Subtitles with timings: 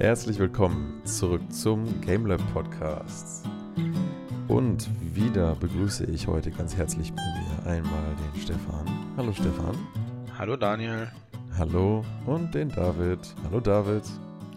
[0.00, 3.44] Herzlich willkommen zurück zum GameLab Podcast.
[4.46, 8.86] Und wieder begrüße ich heute ganz herzlich bei mir einmal den Stefan.
[9.16, 9.76] Hallo Stefan.
[10.38, 11.08] Hallo Daniel.
[11.58, 13.18] Hallo und den David.
[13.42, 14.04] Hallo David.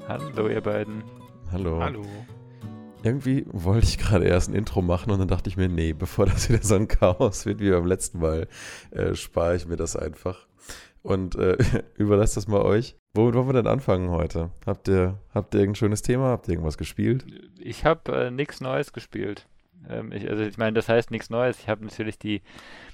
[0.07, 1.03] Hallo ihr beiden.
[1.51, 1.81] Hallo.
[1.81, 2.05] Hallo.
[3.01, 6.27] Irgendwie wollte ich gerade erst ein Intro machen und dann dachte ich mir, nee, bevor
[6.27, 8.47] das wieder so ein Chaos wird wie beim letzten Mal,
[8.91, 10.45] äh, spare ich mir das einfach
[11.01, 11.57] und äh,
[11.97, 12.95] überlasse das mal euch.
[13.13, 14.51] Womit wollen wir denn anfangen heute?
[14.65, 16.29] Habt ihr, habt ihr irgendein schönes Thema?
[16.29, 17.25] Habt ihr irgendwas gespielt?
[17.59, 19.47] Ich habe äh, nichts Neues gespielt.
[19.89, 21.59] Ähm, ich, also ich meine, das heißt nichts Neues.
[21.59, 22.41] Ich habe natürlich die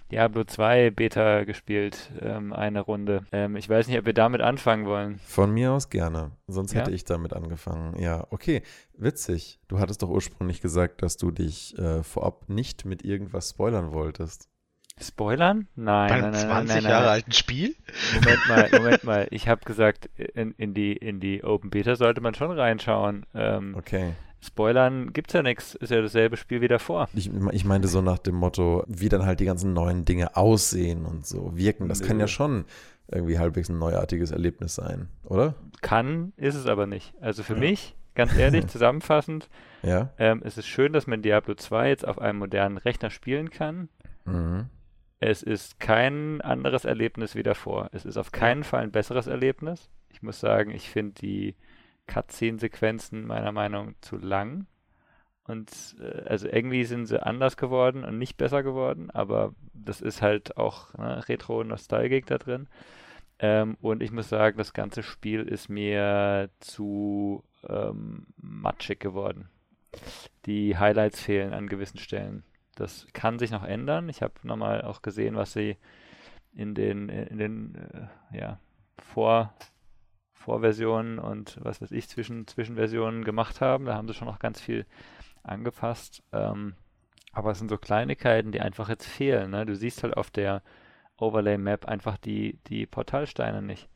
[0.09, 3.25] Diablo 2 Beta gespielt, ähm, eine Runde.
[3.33, 5.19] Ähm, ich weiß nicht, ob wir damit anfangen wollen.
[5.25, 6.31] Von mir aus gerne.
[6.47, 6.79] Sonst Ja?
[6.79, 7.99] hätte ich damit angefangen.
[7.99, 8.63] Ja, okay.
[8.97, 9.59] Witzig.
[9.67, 14.47] Du hattest doch ursprünglich gesagt, dass du dich äh, vorab nicht mit irgendwas spoilern wolltest.
[14.99, 15.67] Spoilern?
[15.75, 17.13] Nein, Beim nein, nein, 20 nein, nein, Jahre nein.
[17.13, 17.75] alten Spiel?
[18.15, 19.27] Moment mal, Moment mal.
[19.31, 23.25] Ich habe gesagt, in, in, die, in die Open Beta sollte man schon reinschauen.
[23.33, 24.13] Ähm, Okay.
[24.39, 25.73] Spoilern gibt's ja nichts.
[25.75, 27.09] Ist ja dasselbe Spiel wie davor.
[27.13, 31.05] Ich, ich meinte so nach dem Motto, wie dann halt die ganzen neuen Dinge aussehen
[31.05, 31.89] und so wirken.
[31.89, 32.23] Das kann Nö.
[32.23, 32.65] ja schon
[33.11, 35.55] irgendwie halbwegs ein neuartiges Erlebnis sein, oder?
[35.81, 37.13] Kann, ist es aber nicht.
[37.19, 39.49] Also für mich, ganz ehrlich, zusammenfassend,
[39.81, 40.09] Ja.
[40.19, 43.89] ähm, es ist schön, dass man Diablo 2 jetzt auf einem modernen Rechner spielen kann.
[44.25, 44.65] Mhm.
[45.19, 47.89] Es ist kein anderes Erlebnis wie davor.
[47.91, 49.89] Es ist auf keinen Fall ein besseres Erlebnis.
[50.09, 51.55] Ich muss sagen, ich finde die
[52.07, 54.67] Cutscene-Sequenzen meiner Meinung nach zu lang.
[55.43, 60.21] Und äh, also irgendwie sind sie anders geworden und nicht besser geworden, aber das ist
[60.21, 62.67] halt auch ne, Retro-Nostalgik da drin.
[63.39, 69.49] Ähm, und ich muss sagen, das ganze Spiel ist mir zu ähm, matschig geworden.
[70.45, 72.43] Die Highlights fehlen an gewissen Stellen.
[72.79, 74.07] Das kann sich noch ändern.
[74.07, 75.77] Ich habe nochmal auch gesehen, was sie
[76.53, 78.59] in den, in den äh, ja,
[78.99, 79.53] Vor,
[80.33, 83.85] Vorversionen und was weiß ich, zwischen, Zwischenversionen gemacht haben.
[83.85, 84.85] Da haben sie schon noch ganz viel
[85.43, 86.23] angepasst.
[86.31, 86.75] Ähm,
[87.31, 89.51] aber es sind so Kleinigkeiten, die einfach jetzt fehlen.
[89.51, 89.65] Ne?
[89.65, 90.61] Du siehst halt auf der
[91.17, 93.89] Overlay-Map einfach die, die Portalsteine nicht.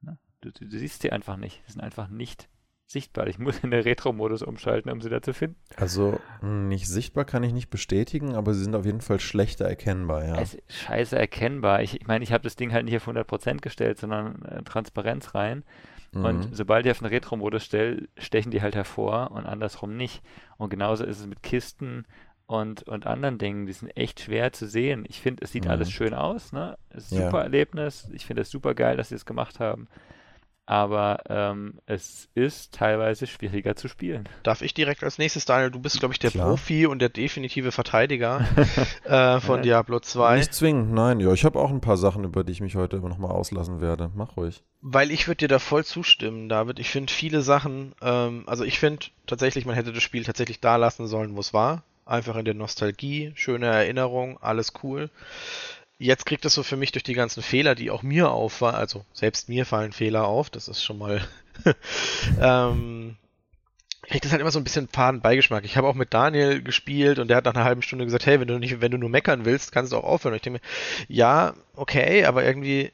[0.00, 0.18] Ne?
[0.40, 1.62] Du, du, du siehst sie einfach nicht.
[1.66, 2.48] Sie sind einfach nicht
[2.86, 3.26] sichtbar.
[3.26, 5.56] Ich muss in den Retro-Modus umschalten, um sie da zu finden.
[5.76, 9.64] Also mh, nicht sichtbar kann ich nicht bestätigen, aber sie sind auf jeden Fall schlechter
[9.66, 10.36] erkennbar, ja.
[10.40, 11.82] Es ist scheiße erkennbar.
[11.82, 15.34] Ich ich meine, ich habe das Ding halt nicht auf 100% gestellt, sondern äh, Transparenz
[15.34, 15.64] rein.
[16.12, 16.24] Mhm.
[16.24, 20.22] Und sobald ich auf den Retro-Modus stelle, stechen die halt hervor und andersrum nicht.
[20.58, 22.04] Und genauso ist es mit Kisten
[22.46, 23.66] und, und anderen Dingen.
[23.66, 25.04] Die sind echt schwer zu sehen.
[25.08, 25.70] Ich finde, es sieht Mhm.
[25.70, 26.52] alles schön aus.
[26.52, 26.76] Ne?
[26.90, 27.26] Es ist ein Ja.
[27.30, 28.10] super Erlebnis.
[28.12, 29.88] Ich finde es super geil, dass sie es gemacht haben.
[30.66, 34.26] Aber ähm, es ist teilweise schwieriger zu spielen.
[34.42, 35.70] Darf ich direkt als nächstes, Daniel?
[35.70, 36.48] Du bist, glaube ich, der Klar.
[36.48, 38.46] Profi und der definitive Verteidiger
[39.04, 40.38] äh, von Diablo 2.
[40.38, 41.20] Nicht zwingend, nein.
[41.20, 44.10] Ja, ich habe auch ein paar Sachen, über die ich mich heute nochmal auslassen werde.
[44.14, 44.62] Mach ruhig.
[44.80, 46.78] Weil ich würde dir da voll zustimmen, David.
[46.78, 50.76] Ich finde viele Sachen, ähm, also ich finde tatsächlich, man hätte das Spiel tatsächlich da
[50.76, 51.82] lassen sollen, wo es war.
[52.06, 55.10] Einfach in der Nostalgie, schöne Erinnerung, alles cool.
[56.04, 59.06] Jetzt kriegt es so für mich durch die ganzen Fehler, die auch mir auffallen, also
[59.14, 61.26] selbst mir fallen Fehler auf, das ist schon mal,
[62.42, 63.16] ähm,
[64.02, 65.64] kriegt das halt immer so ein bisschen faden Beigeschmack.
[65.64, 68.38] Ich habe auch mit Daniel gespielt und der hat nach einer halben Stunde gesagt, hey,
[68.38, 70.34] wenn du nicht, wenn du nur meckern willst, kannst du auch aufhören.
[70.34, 72.92] Und ich denke mir, ja, okay, aber irgendwie,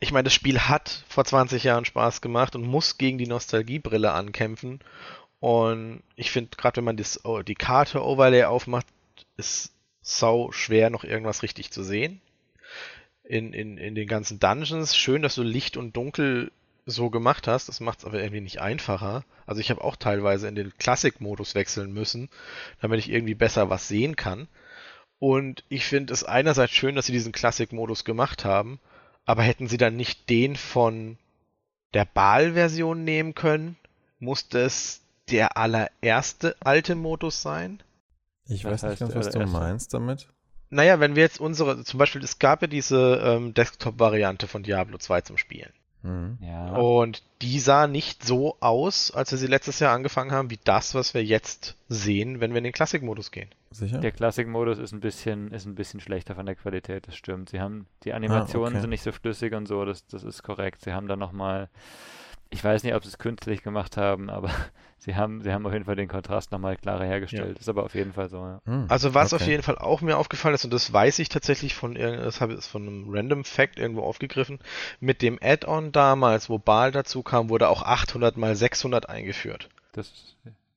[0.00, 4.12] ich meine, das Spiel hat vor 20 Jahren Spaß gemacht und muss gegen die Nostalgiebrille
[4.12, 4.80] ankämpfen.
[5.40, 8.86] Und ich finde, gerade wenn man das, oh, die Karte Overlay aufmacht,
[9.36, 12.22] ist sau schwer, noch irgendwas richtig zu sehen.
[13.24, 14.96] In, in, in den ganzen Dungeons.
[14.96, 16.52] Schön, dass du Licht und Dunkel
[16.86, 17.68] so gemacht hast.
[17.68, 19.24] Das macht es aber irgendwie nicht einfacher.
[19.44, 22.28] Also ich habe auch teilweise in den Classic-Modus wechseln müssen,
[22.80, 24.46] damit ich irgendwie besser was sehen kann.
[25.18, 28.78] Und ich finde es einerseits schön, dass sie diesen Classic-Modus gemacht haben,
[29.24, 31.18] aber hätten sie dann nicht den von
[31.94, 33.76] der Baal-Version nehmen können,
[34.18, 35.00] musste es
[35.30, 37.82] der allererste alte Modus sein?
[38.46, 40.28] Ich Was weiß nicht ganz, was du meinst damit.
[40.70, 44.98] Naja, wenn wir jetzt unsere, zum Beispiel, es gab ja diese ähm, Desktop-Variante von Diablo
[44.98, 45.72] 2 zum Spielen.
[46.02, 46.38] Mhm.
[46.40, 46.74] Ja.
[46.76, 50.94] Und die sah nicht so aus, als wir sie letztes Jahr angefangen haben, wie das,
[50.94, 53.50] was wir jetzt sehen, wenn wir in den Classic-Modus gehen.
[53.70, 53.98] Sicher?
[53.98, 57.50] Der Classic-Modus ist ein bisschen, ist ein bisschen schlechter von der Qualität, das stimmt.
[57.50, 58.80] Sie haben, die Animationen okay.
[58.80, 60.82] sind nicht so flüssig und so, das, das ist korrekt.
[60.82, 61.68] Sie haben dann nochmal,
[62.50, 64.50] ich weiß nicht, ob sie es künstlich gemacht haben, aber
[64.98, 67.58] sie haben, sie haben auf jeden Fall den Kontrast nochmal klarer hergestellt.
[67.58, 68.60] Ist aber auf jeden Fall so, ja.
[68.64, 69.50] Hm, Also was auf okay.
[69.52, 72.54] jeden Fall auch mir aufgefallen ist, und das weiß ich tatsächlich von irgend- das habe
[72.54, 74.58] ich von einem Random Fact irgendwo aufgegriffen,
[75.00, 79.68] mit dem Add-on damals, wo Baal dazu kam, wurde auch 800 mal 600 eingeführt.
[79.92, 80.12] Das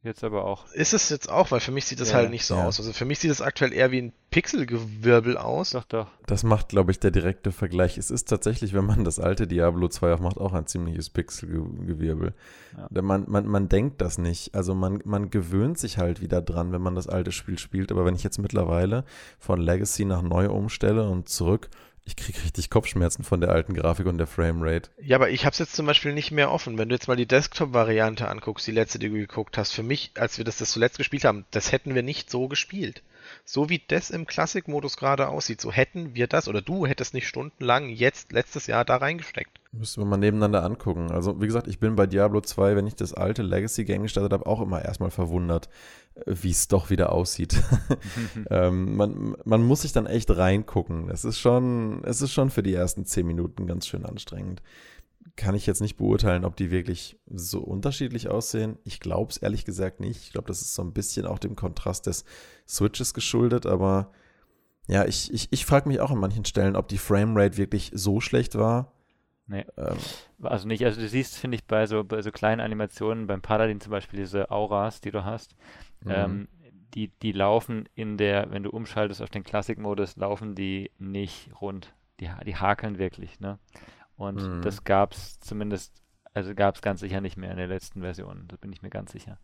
[0.01, 0.71] Jetzt aber auch.
[0.71, 2.65] Ist es jetzt auch, weil für mich sieht das Ja, halt nicht so ja.
[2.65, 2.79] aus.
[2.79, 5.71] Also für mich sieht es aktuell eher wie ein Pixelgewirbel aus.
[5.71, 6.07] Doch, doch.
[6.25, 7.97] Das macht, glaube ich, der direkte Vergleich.
[7.97, 12.33] Es ist tatsächlich, wenn man das alte Diablo 2 aufmacht, auch ein ziemliches Pixelgewirbel.
[12.77, 13.01] Ja.
[13.01, 14.55] Man, man, man denkt das nicht.
[14.55, 17.91] Also man, man gewöhnt sich halt wieder dran, wenn man das alte Spiel spielt.
[17.91, 19.03] Aber wenn ich jetzt mittlerweile
[19.37, 21.69] von Legacy nach neu umstelle und zurück,
[22.05, 24.89] ich kriege richtig Kopfschmerzen von der alten Grafik und der Framerate.
[25.01, 26.77] Ja, aber ich habe es jetzt zum Beispiel nicht mehr offen.
[26.77, 30.11] Wenn du jetzt mal die Desktop-Variante anguckst, die letzte, die du geguckt hast, für mich,
[30.15, 33.03] als wir das, das zuletzt gespielt haben, das hätten wir nicht so gespielt.
[33.51, 37.27] So wie das im Classic-Modus gerade aussieht, so hätten wir das, oder du hättest nicht
[37.27, 39.59] stundenlang jetzt, letztes Jahr, da reingesteckt.
[39.71, 41.09] Müssen wir mal nebeneinander angucken.
[41.09, 44.45] Also, wie gesagt, ich bin bei Diablo 2, wenn ich das alte Legacy-Game gestartet habe,
[44.45, 45.67] auch immer erstmal verwundert,
[46.13, 47.59] äh, wie es doch wieder aussieht.
[48.51, 51.09] ähm, man, man muss sich dann echt reingucken.
[51.09, 54.61] Es ist schon, es ist schon für die ersten zehn Minuten ganz schön anstrengend.
[55.35, 58.77] Kann ich jetzt nicht beurteilen, ob die wirklich so unterschiedlich aussehen.
[58.83, 60.21] Ich glaube es ehrlich gesagt nicht.
[60.21, 62.25] Ich glaube, das ist so ein bisschen auch dem Kontrast des
[62.69, 64.11] Switches geschuldet, aber
[64.87, 68.21] ja, ich, ich, ich frage mich auch an manchen Stellen, ob die Framerate wirklich so
[68.21, 68.91] schlecht war.
[69.47, 69.65] Nee.
[69.77, 69.97] Ähm,
[70.41, 73.81] Also nicht, also du siehst, finde ich, bei so, bei so kleinen Animationen, beim Paladin
[73.81, 75.55] zum Beispiel diese Auras, die du hast,
[76.01, 76.11] mhm.
[76.11, 76.47] ähm,
[76.93, 81.93] die, die laufen in der, wenn du umschaltest auf den Classic-Modus, laufen die nicht rund.
[82.19, 83.59] Die, die hakeln wirklich, ne?
[84.17, 84.61] Und Mhm.
[84.61, 85.93] das gab es zumindest,
[86.33, 88.89] also gab es ganz sicher nicht mehr in der letzten Version, da bin ich mir
[88.89, 89.39] ganz sicher.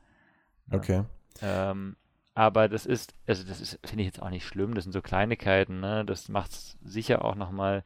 [0.71, 0.77] Ja.
[0.77, 1.03] Okay.
[1.41, 1.95] Ähm,
[2.35, 5.01] aber das ist, also das ist, finde ich jetzt auch nicht schlimm, das sind so
[5.01, 6.05] Kleinigkeiten, ne?
[6.05, 7.83] Das macht es sicher auch nochmal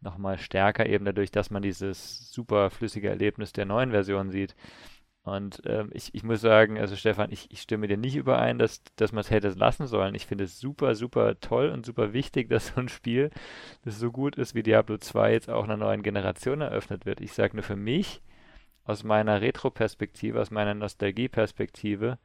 [0.00, 4.54] noch mal stärker, eben dadurch, dass man dieses super flüssige Erlebnis der neuen Version sieht.
[5.22, 8.82] Und ähm, ich, ich muss sagen, also Stefan, ich, ich stimme dir nicht überein, dass,
[8.96, 10.14] dass man es hätte lassen sollen.
[10.14, 13.30] Ich finde es super, super toll und super wichtig, dass so ein Spiel,
[13.84, 17.20] das so gut ist wie Diablo 2, jetzt auch einer neuen Generation eröffnet wird.
[17.20, 18.22] Ich sage nur für mich,
[18.84, 22.18] aus meiner Retro-Perspektive, aus meiner Nostalgie-Perspektive,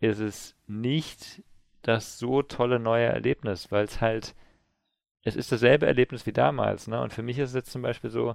[0.00, 1.42] ist es nicht
[1.82, 4.34] das so tolle neue Erlebnis, weil es halt,
[5.22, 7.00] es ist dasselbe Erlebnis wie damals, ne?
[7.00, 8.34] Und für mich ist es jetzt zum Beispiel so,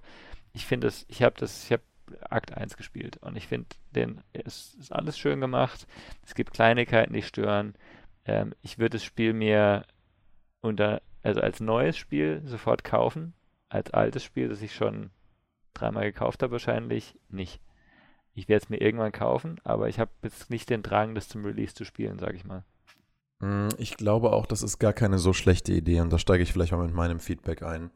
[0.54, 1.84] ich finde es, ich habe das, ich habe
[2.30, 5.88] Akt 1 gespielt und ich finde den, es ist alles schön gemacht,
[6.24, 7.76] es gibt Kleinigkeiten, die stören.
[8.26, 9.86] Ähm, ich würde das Spiel mir
[10.62, 13.34] unter, also als neues Spiel sofort kaufen,
[13.70, 15.12] als altes Spiel, das ich schon
[15.74, 17.60] dreimal gekauft habe, wahrscheinlich nicht.
[18.36, 21.46] Ich werde es mir irgendwann kaufen, aber ich habe jetzt nicht den Drang, das zum
[21.46, 22.64] Release zu spielen, sage ich mal.
[23.40, 26.52] Mm, Ich glaube auch, das ist gar keine so schlechte Idee und da steige ich
[26.52, 27.92] vielleicht mal mit meinem Feedback ein.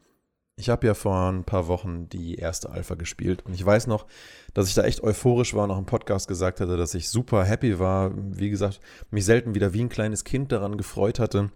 [0.56, 4.06] Ich habe ja vor ein paar Wochen die erste Alpha gespielt und ich weiß noch,
[4.52, 7.44] dass ich da echt euphorisch war und auch im Podcast gesagt hatte, dass ich super
[7.44, 8.10] happy war.
[8.14, 11.50] Wie gesagt, mich selten wieder wie ein kleines Kind daran gefreut hatte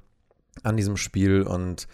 [0.63, 1.89] an diesem Spiel und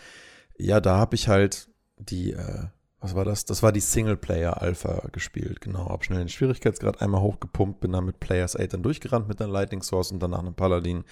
[0.56, 2.66] ja, da habe ich halt die, äh,
[3.00, 3.44] was war das?
[3.46, 5.88] Das war die Singleplayer Alpha gespielt, genau.
[5.88, 9.50] Hab schnell den Schwierigkeitsgrad einmal hochgepumpt, bin dann mit Players 8 dann durchgerannt mit einer
[9.50, 11.04] Lightning Source und danach einem Paladin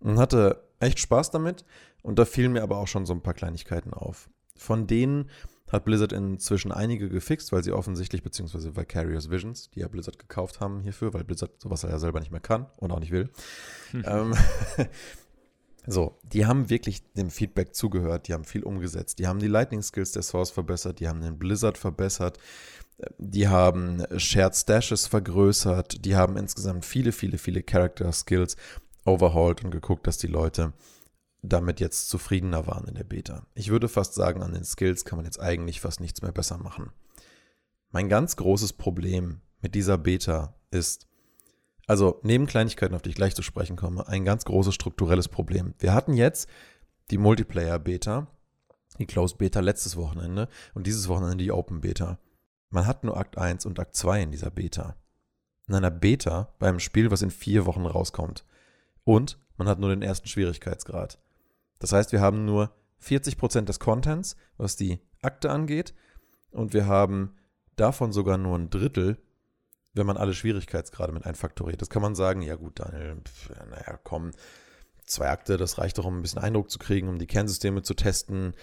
[0.00, 1.64] und hatte echt Spaß damit.
[2.02, 4.30] Und da fielen mir aber auch schon so ein paar Kleinigkeiten auf.
[4.56, 5.28] Von denen
[5.70, 10.60] hat Blizzard inzwischen einige gefixt, weil sie offensichtlich, beziehungsweise Vicarious Visions, die ja Blizzard gekauft
[10.60, 13.28] haben hierfür, weil Blizzard sowas ja selber nicht mehr kann und auch nicht will.
[13.92, 14.34] ähm,
[15.90, 19.82] so, die haben wirklich dem Feedback zugehört, die haben viel umgesetzt, die haben die Lightning
[19.82, 22.38] Skills der Source verbessert, die haben den Blizzard verbessert,
[23.16, 28.56] die haben Shared Stashes vergrößert, die haben insgesamt viele, viele, viele Character Skills
[29.06, 30.74] overhauled und geguckt, dass die Leute
[31.40, 33.46] damit jetzt zufriedener waren in der Beta.
[33.54, 36.58] Ich würde fast sagen, an den Skills kann man jetzt eigentlich fast nichts mehr besser
[36.58, 36.90] machen.
[37.90, 41.07] Mein ganz großes Problem mit dieser Beta ist,
[41.88, 45.74] also neben Kleinigkeiten, auf die ich gleich zu sprechen komme, ein ganz großes strukturelles Problem.
[45.78, 46.48] Wir hatten jetzt
[47.10, 48.28] die Multiplayer-Beta,
[48.98, 52.18] die Closed Beta letztes Wochenende und dieses Wochenende die Open Beta.
[52.68, 54.96] Man hat nur Akt 1 und Akt 2 in dieser Beta.
[55.66, 58.44] In einer Beta bei einem Spiel, was in vier Wochen rauskommt.
[59.04, 61.18] Und man hat nur den ersten Schwierigkeitsgrad.
[61.78, 62.70] Das heißt, wir haben nur
[63.02, 65.94] 40% des Contents, was die Akte angeht,
[66.50, 67.34] und wir haben
[67.76, 69.16] davon sogar nur ein Drittel,
[69.98, 71.82] wenn man alle Schwierigkeitsgrade mit einfaktoriert.
[71.82, 74.30] Das kann man sagen, ja gut, Daniel, pf, naja, komm,
[75.04, 77.94] zwei Akte, das reicht doch, um ein bisschen Eindruck zu kriegen, um die Kernsysteme zu
[77.94, 78.54] testen.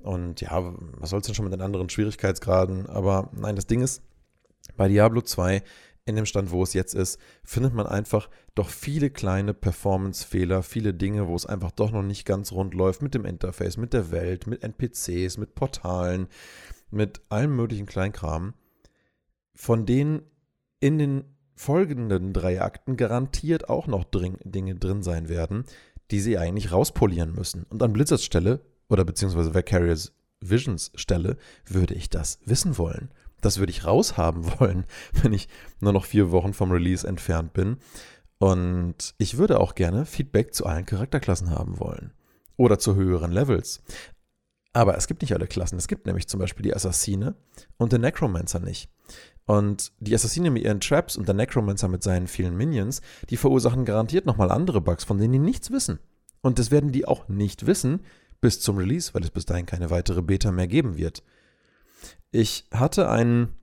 [0.00, 2.86] Und ja, was soll es denn schon mit den anderen Schwierigkeitsgraden?
[2.86, 4.02] Aber nein, das Ding ist,
[4.76, 5.62] bei Diablo 2
[6.06, 10.92] in dem Stand, wo es jetzt ist, findet man einfach doch viele kleine Performance-Fehler, viele
[10.92, 14.10] Dinge, wo es einfach doch noch nicht ganz rund läuft mit dem Interface, mit der
[14.10, 16.28] Welt, mit NPCs, mit Portalen,
[16.90, 18.52] mit allem möglichen Kleinkram,
[19.54, 20.22] von denen
[20.84, 21.24] in den
[21.54, 25.64] folgenden drei Akten garantiert auch noch drin, Dinge drin sein werden,
[26.10, 27.62] die sie eigentlich rauspolieren müssen.
[27.70, 28.60] Und an Blizzards Stelle
[28.90, 30.12] oder beziehungsweise Vicarious
[30.42, 33.10] Visions Stelle würde ich das wissen wollen.
[33.40, 34.84] Das würde ich raushaben wollen,
[35.22, 35.48] wenn ich
[35.80, 37.78] nur noch vier Wochen vom Release entfernt bin.
[38.36, 42.12] Und ich würde auch gerne Feedback zu allen Charakterklassen haben wollen.
[42.58, 43.82] Oder zu höheren Levels.
[44.74, 45.78] Aber es gibt nicht alle Klassen.
[45.78, 47.36] Es gibt nämlich zum Beispiel die Assassine
[47.78, 48.90] und den Necromancer nicht.
[49.46, 53.84] Und die Assassine mit ihren Traps und der Necromancer mit seinen vielen Minions, die verursachen
[53.84, 55.98] garantiert nochmal andere Bugs, von denen die nichts wissen.
[56.40, 58.00] Und das werden die auch nicht wissen
[58.40, 61.22] bis zum Release, weil es bis dahin keine weitere Beta mehr geben wird.
[62.30, 63.56] Ich hatte einen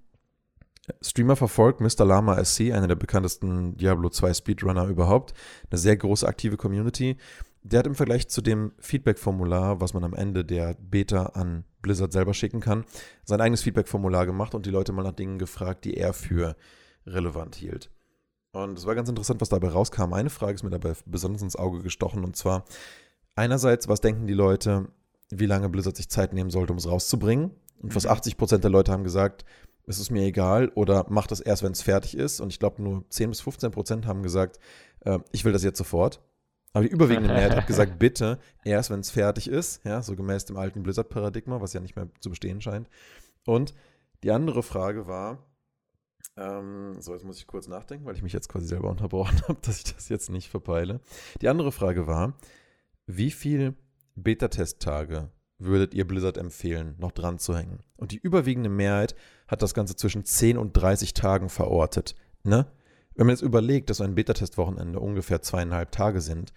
[1.01, 2.05] Streamer verfolgt, Mr.
[2.05, 5.33] Lama SC, einer der bekanntesten Diablo 2 Speedrunner überhaupt,
[5.69, 7.17] eine sehr große aktive Community.
[7.63, 12.11] Der hat im Vergleich zu dem Feedback-Formular, was man am Ende der Beta an Blizzard
[12.11, 12.85] selber schicken kann,
[13.23, 16.55] sein eigenes Feedback-Formular gemacht und die Leute mal nach Dingen gefragt, die er für
[17.05, 17.89] relevant hielt.
[18.53, 20.13] Und es war ganz interessant, was dabei rauskam.
[20.13, 22.65] Eine Frage ist mir dabei besonders ins Auge gestochen und zwar
[23.35, 24.87] einerseits, was denken die Leute,
[25.29, 27.51] wie lange Blizzard sich Zeit nehmen sollte, um es rauszubringen?
[27.81, 28.37] Und fast 80 mhm.
[28.37, 29.45] Prozent der Leute haben gesagt,
[29.87, 32.39] es ist mir egal oder mach das erst, wenn es fertig ist.
[32.39, 34.59] Und ich glaube, nur 10 bis 15 Prozent haben gesagt,
[35.01, 36.21] äh, ich will das jetzt sofort.
[36.73, 40.45] Aber die überwiegende Mehrheit hat gesagt, bitte erst, wenn es fertig ist, ja, so gemäß
[40.45, 42.89] dem alten Blizzard-Paradigma, was ja nicht mehr zu bestehen scheint.
[43.45, 43.73] Und
[44.23, 45.39] die andere Frage war,
[46.37, 49.59] ähm, so, jetzt muss ich kurz nachdenken, weil ich mich jetzt quasi selber unterbrochen habe,
[49.61, 51.01] dass ich das jetzt nicht verpeile.
[51.41, 52.33] Die andere Frage war,
[53.05, 53.75] wie viel
[54.15, 57.79] Beta-Test-Tage würdet ihr Blizzard empfehlen, noch dran zu hängen?
[57.97, 59.15] Und die überwiegende Mehrheit
[59.47, 62.15] hat das Ganze zwischen 10 und 30 Tagen verortet.
[62.43, 62.65] Ne?
[63.15, 66.53] Wenn man jetzt überlegt, dass ein Beta-Test-Wochenende ungefähr zweieinhalb Tage sind,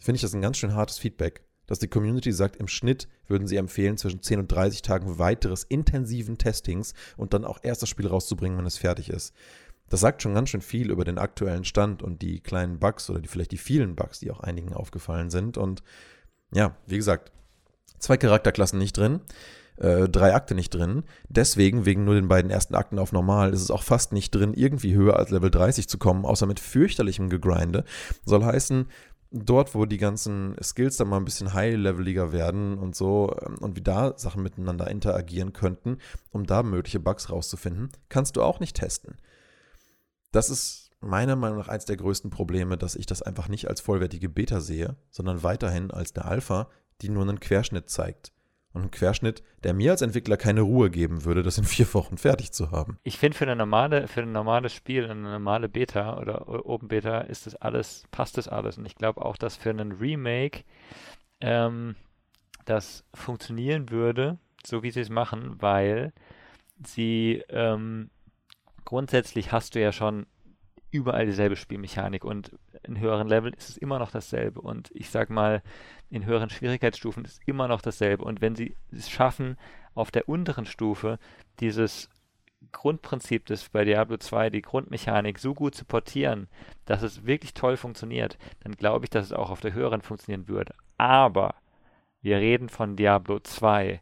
[0.00, 3.46] finde ich das ein ganz schön hartes Feedback, dass die Community sagt, im Schnitt würden
[3.46, 7.88] sie empfehlen, zwischen 10 und 30 Tagen weiteres intensiven Testings und dann auch erst das
[7.88, 9.34] Spiel rauszubringen, wenn es fertig ist.
[9.88, 13.20] Das sagt schon ganz schön viel über den aktuellen Stand und die kleinen Bugs oder
[13.20, 15.58] die, vielleicht die vielen Bugs, die auch einigen aufgefallen sind.
[15.58, 15.82] Und
[16.52, 17.32] ja, wie gesagt,
[17.98, 19.20] zwei Charakterklassen nicht drin
[19.80, 21.04] äh, drei Akte nicht drin.
[21.28, 24.54] Deswegen, wegen nur den beiden ersten Akten auf normal, ist es auch fast nicht drin,
[24.54, 27.84] irgendwie höher als Level 30 zu kommen, außer mit fürchterlichem Gegrinde.
[28.24, 28.86] Soll heißen,
[29.30, 33.76] dort, wo die ganzen Skills dann mal ein bisschen high-leveliger werden und so ähm, und
[33.76, 35.98] wie da Sachen miteinander interagieren könnten,
[36.30, 39.16] um da mögliche Bugs rauszufinden, kannst du auch nicht testen.
[40.32, 43.80] Das ist meiner Meinung nach eins der größten Probleme, dass ich das einfach nicht als
[43.80, 46.68] vollwertige Beta sehe, sondern weiterhin als der Alpha,
[47.00, 48.32] die nur einen Querschnitt zeigt.
[48.72, 52.18] Und ein Querschnitt, der mir als Entwickler keine Ruhe geben würde, das in vier Wochen
[52.18, 52.98] fertig zu haben.
[53.02, 57.22] Ich finde für eine normale, für ein normales Spiel, eine normale Beta oder Open Beta
[57.22, 58.78] ist das alles, passt das alles.
[58.78, 60.62] Und ich glaube auch, dass für einen Remake
[61.40, 61.96] ähm,
[62.64, 66.12] das funktionieren würde, so wie sie es machen, weil
[66.86, 68.10] sie ähm,
[68.84, 70.26] grundsätzlich hast du ja schon
[70.90, 75.30] überall dieselbe Spielmechanik und in höheren Leveln ist es immer noch dasselbe und ich sag
[75.30, 75.62] mal,
[76.10, 79.56] in höheren Schwierigkeitsstufen ist immer noch dasselbe und wenn sie es schaffen,
[79.94, 81.18] auf der unteren Stufe
[81.60, 82.08] dieses
[82.72, 86.48] Grundprinzip des bei Diablo 2, die Grundmechanik so gut zu portieren,
[86.84, 90.46] dass es wirklich toll funktioniert, dann glaube ich, dass es auch auf der höheren funktionieren
[90.46, 90.74] würde.
[90.98, 91.54] Aber
[92.20, 94.00] wir reden von Diablo 2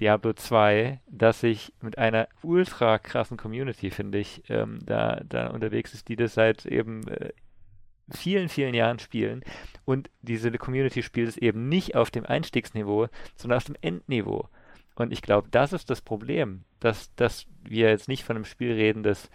[0.00, 5.94] Diablo 2, dass sich mit einer ultra krassen Community, finde ich, ähm, da, da unterwegs
[5.94, 7.32] ist, die das seit eben äh,
[8.12, 9.42] vielen, vielen Jahren spielen.
[9.84, 14.48] Und diese Community spielt es eben nicht auf dem Einstiegsniveau, sondern auf dem Endniveau.
[14.94, 18.72] Und ich glaube, das ist das Problem, dass, dass wir jetzt nicht von einem Spiel
[18.72, 19.30] reden, das,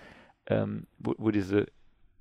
[0.47, 1.65] ähm, wo, wo diese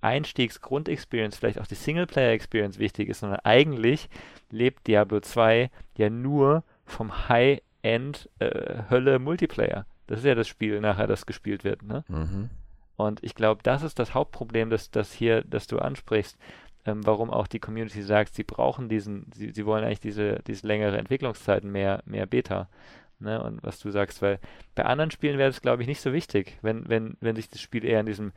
[0.01, 4.09] Einstiegs-Grund-Experience, vielleicht auch die Singleplayer-Experience wichtig ist, sondern eigentlich
[4.51, 8.83] lebt Diablo 2 ja nur vom High End äh.
[10.07, 11.83] Das ist ja das Spiel nachher, das gespielt wird.
[11.83, 12.05] Ne?
[12.09, 12.51] Mhm.
[12.97, 16.39] Und ich glaube, das ist das Hauptproblem, das, das hier, das du ansprichst,
[16.87, 20.67] ähm, warum auch die Community sagt, sie brauchen diesen, sie, sie wollen eigentlich diese, diese
[20.67, 22.69] längere Entwicklungszeiten, mehr, mehr Beta.
[23.19, 23.43] Ne?
[23.43, 24.39] Und was du sagst, weil
[24.75, 27.61] bei anderen Spielen wäre das, glaube ich, nicht so wichtig, wenn, wenn, wenn sich das
[27.61, 28.33] Spiel eher in diesem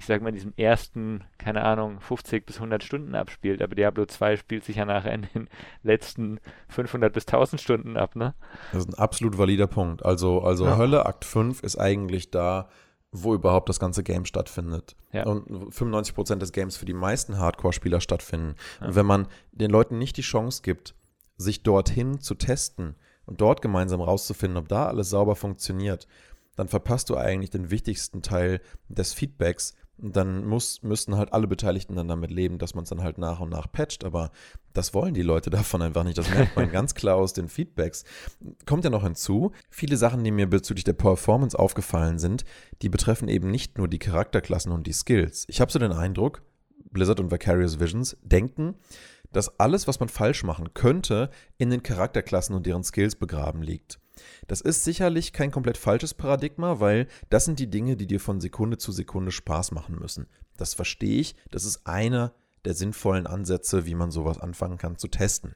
[0.00, 3.60] ich sage mal, in diesen ersten, keine Ahnung, 50 bis 100 Stunden abspielt.
[3.60, 5.48] Aber Diablo 2 spielt sich ja nachher in den
[5.82, 8.32] letzten 500 bis 1000 Stunden ab, ne?
[8.72, 10.02] Das ist ein absolut valider Punkt.
[10.02, 10.78] Also, also ja.
[10.78, 12.70] Hölle Akt 5 ist eigentlich da,
[13.12, 14.96] wo überhaupt das ganze Game stattfindet.
[15.12, 15.26] Ja.
[15.26, 18.54] Und 95% des Games für die meisten Hardcore-Spieler stattfinden.
[18.80, 18.88] Ja.
[18.88, 20.94] Und wenn man den Leuten nicht die Chance gibt,
[21.36, 22.94] sich dorthin zu testen
[23.26, 26.06] und dort gemeinsam rauszufinden, ob da alles sauber funktioniert,
[26.56, 31.96] dann verpasst du eigentlich den wichtigsten Teil des Feedbacks, dann muss, müssten halt alle Beteiligten
[31.96, 34.04] dann damit leben, dass man es dann halt nach und nach patcht.
[34.04, 34.30] Aber
[34.72, 36.18] das wollen die Leute davon einfach nicht.
[36.18, 38.04] Das merkt man ganz klar aus den Feedbacks.
[38.66, 42.44] Kommt ja noch hinzu, viele Sachen, die mir bezüglich der Performance aufgefallen sind,
[42.82, 45.44] die betreffen eben nicht nur die Charakterklassen und die Skills.
[45.48, 46.42] Ich habe so den Eindruck,
[46.90, 48.74] Blizzard und Vicarious Visions denken,
[49.32, 54.00] dass alles, was man falsch machen könnte, in den Charakterklassen und deren Skills begraben liegt.
[54.46, 58.40] Das ist sicherlich kein komplett falsches Paradigma, weil das sind die Dinge, die dir von
[58.40, 60.26] Sekunde zu Sekunde Spaß machen müssen.
[60.56, 61.34] Das verstehe ich.
[61.50, 62.34] Das ist einer
[62.64, 65.54] der sinnvollen Ansätze, wie man sowas anfangen kann zu testen.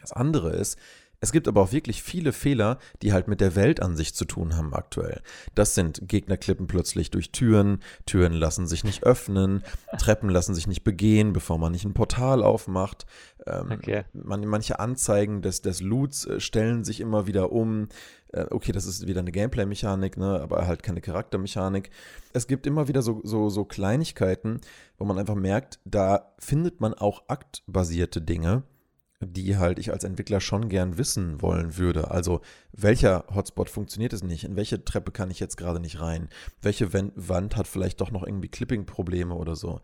[0.00, 0.78] Das andere ist,
[1.22, 4.24] es gibt aber auch wirklich viele Fehler, die halt mit der Welt an sich zu
[4.24, 5.22] tun haben aktuell.
[5.54, 9.62] Das sind Gegner klippen plötzlich durch Türen, Türen lassen sich nicht öffnen,
[9.98, 13.06] Treppen lassen sich nicht begehen, bevor man nicht ein Portal aufmacht.
[13.46, 14.02] Ähm, okay.
[14.12, 17.88] man, manche Anzeigen des, des Loots äh, stellen sich immer wieder um.
[18.32, 21.90] Äh, okay, das ist wieder eine Gameplay-Mechanik, ne, aber halt keine Charaktermechanik.
[22.32, 24.60] Es gibt immer wieder so, so, so Kleinigkeiten,
[24.98, 28.64] wo man einfach merkt, da findet man auch aktbasierte Dinge
[29.26, 32.10] die halt ich als Entwickler schon gern wissen wollen würde.
[32.10, 32.40] Also
[32.72, 34.44] welcher Hotspot funktioniert es nicht?
[34.44, 36.28] In welche Treppe kann ich jetzt gerade nicht rein?
[36.60, 39.80] Welche Wand hat vielleicht doch noch irgendwie Clipping-Probleme oder so?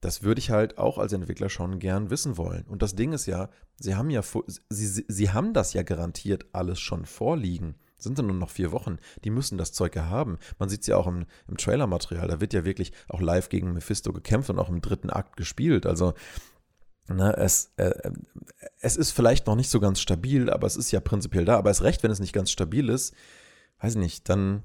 [0.00, 2.64] Das würde ich halt auch als Entwickler schon gern wissen wollen.
[2.68, 4.22] Und das Ding ist ja, sie haben ja,
[4.68, 7.74] sie, sie haben das ja garantiert alles schon vorliegen.
[7.98, 8.98] Sind dann nur noch vier Wochen.
[9.24, 10.38] Die müssen das Zeug ja haben.
[10.60, 12.28] Man sieht es ja auch im, im Trailer-Material.
[12.28, 15.84] Da wird ja wirklich auch live gegen Mephisto gekämpft und auch im dritten Akt gespielt.
[15.84, 16.14] Also
[17.08, 18.10] Ne, es, äh,
[18.80, 21.56] es ist vielleicht noch nicht so ganz stabil, aber es ist ja prinzipiell da.
[21.56, 23.14] Aber es recht, wenn es nicht ganz stabil ist,
[23.80, 24.62] weiß ich nicht, dann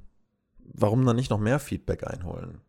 [0.74, 2.62] warum dann nicht noch mehr Feedback einholen?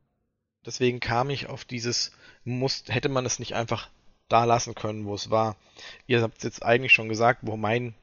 [0.65, 2.13] Deswegen kam ich auf dieses,
[2.45, 3.91] muss, hätte man es nicht einfach
[4.29, 5.57] da lassen können, wo es war.
[6.07, 7.95] Ihr habt jetzt eigentlich schon gesagt, wo mein,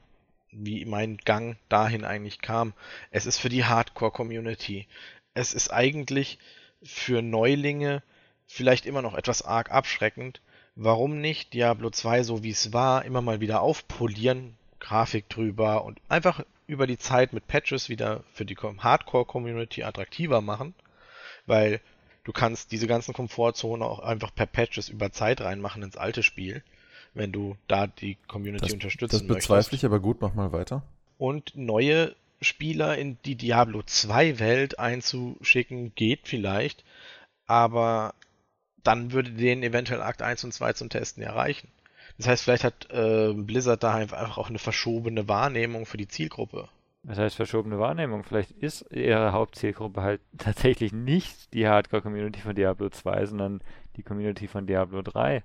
[0.52, 2.74] wie mein Gang dahin eigentlich kam.
[3.10, 4.86] Es ist für die Hardcore-Community.
[5.34, 6.38] Es ist eigentlich
[6.82, 8.02] für Neulinge
[8.46, 10.40] vielleicht immer noch etwas arg abschreckend,
[10.74, 16.00] warum nicht Diablo 2 so wie es war immer mal wieder aufpolieren, Grafik drüber und
[16.08, 20.74] einfach über die Zeit mit Patches wieder für die Hardcore-Community attraktiver machen,
[21.46, 21.80] weil
[22.24, 26.62] du kannst diese ganzen Komfortzonen auch einfach per Patches über Zeit reinmachen ins alte Spiel,
[27.14, 29.30] wenn du da die Community das, unterstützen möchtest.
[29.30, 30.82] Das bezweifle ich, aber gut, mach mal weiter.
[31.18, 36.84] Und neue Spieler in die Diablo 2 Welt einzuschicken, geht vielleicht,
[37.46, 38.14] aber
[38.82, 41.68] dann würde denen eventuell Akt 1 und 2 zum Testen erreichen.
[42.18, 46.68] Das heißt, vielleicht hat äh, Blizzard da einfach auch eine verschobene Wahrnehmung für die Zielgruppe.
[47.04, 48.22] Das heißt verschobene Wahrnehmung.
[48.22, 53.60] Vielleicht ist ihre Hauptzielgruppe halt tatsächlich nicht die Hardcore-Community von Diablo 2, sondern
[53.96, 55.42] die Community von Diablo 3.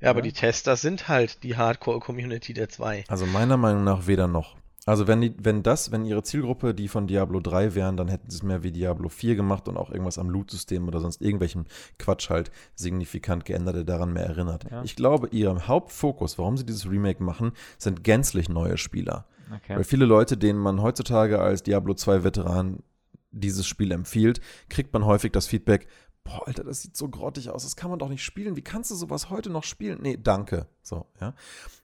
[0.00, 3.04] Ja, aber die Tester sind halt die Hardcore-Community der 2.
[3.08, 4.56] Also meiner Meinung nach weder noch.
[4.86, 8.30] Also wenn, die, wenn das, wenn ihre Zielgruppe die von Diablo 3 wären, dann hätten
[8.30, 11.66] sie es mehr wie Diablo 4 gemacht und auch irgendwas am Loot-System oder sonst irgendwelchen
[11.98, 14.64] Quatsch halt signifikant geändert, der daran mehr erinnert.
[14.70, 14.82] Ja.
[14.82, 19.26] Ich glaube, ihr Hauptfokus, warum sie dieses Remake machen, sind gänzlich neue Spieler.
[19.54, 19.76] Okay.
[19.76, 22.78] Weil viele Leute, denen man heutzutage als Diablo 2 Veteran
[23.32, 25.86] dieses Spiel empfiehlt, kriegt man häufig das Feedback,
[26.24, 28.56] boah, Alter, das sieht so grottig aus, das kann man doch nicht spielen.
[28.56, 29.98] Wie kannst du sowas heute noch spielen?
[30.02, 30.66] Nee, danke.
[30.82, 31.34] So, ja.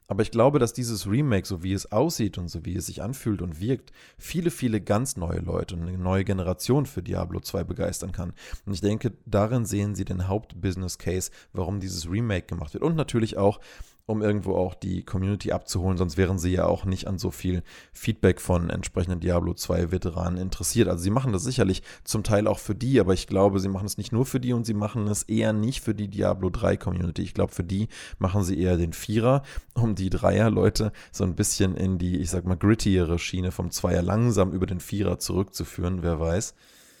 [0.07, 3.01] Aber ich glaube, dass dieses Remake, so wie es aussieht und so wie es sich
[3.01, 7.65] anfühlt und wirkt, viele, viele ganz neue Leute und eine neue Generation für Diablo 2
[7.65, 8.33] begeistern kann.
[8.65, 12.83] Und ich denke, darin sehen sie den Hauptbusiness Case, warum dieses Remake gemacht wird.
[12.83, 13.59] Und natürlich auch,
[14.07, 17.61] um irgendwo auch die Community abzuholen, sonst wären sie ja auch nicht an so viel
[17.91, 20.87] Feedback von entsprechenden Diablo 2 Veteranen interessiert.
[20.87, 23.85] Also sie machen das sicherlich zum Teil auch für die, aber ich glaube, sie machen
[23.85, 26.77] es nicht nur für die und sie machen es eher nicht für die Diablo 3
[26.77, 27.21] Community.
[27.21, 29.43] Ich glaube, für die machen sie eher den Vierer,
[29.73, 34.01] um die Dreier-Leute so ein bisschen in die, ich sag mal, grittiere Schiene vom Zweier
[34.01, 36.55] langsam über den Vierer zurückzuführen, wer weiß.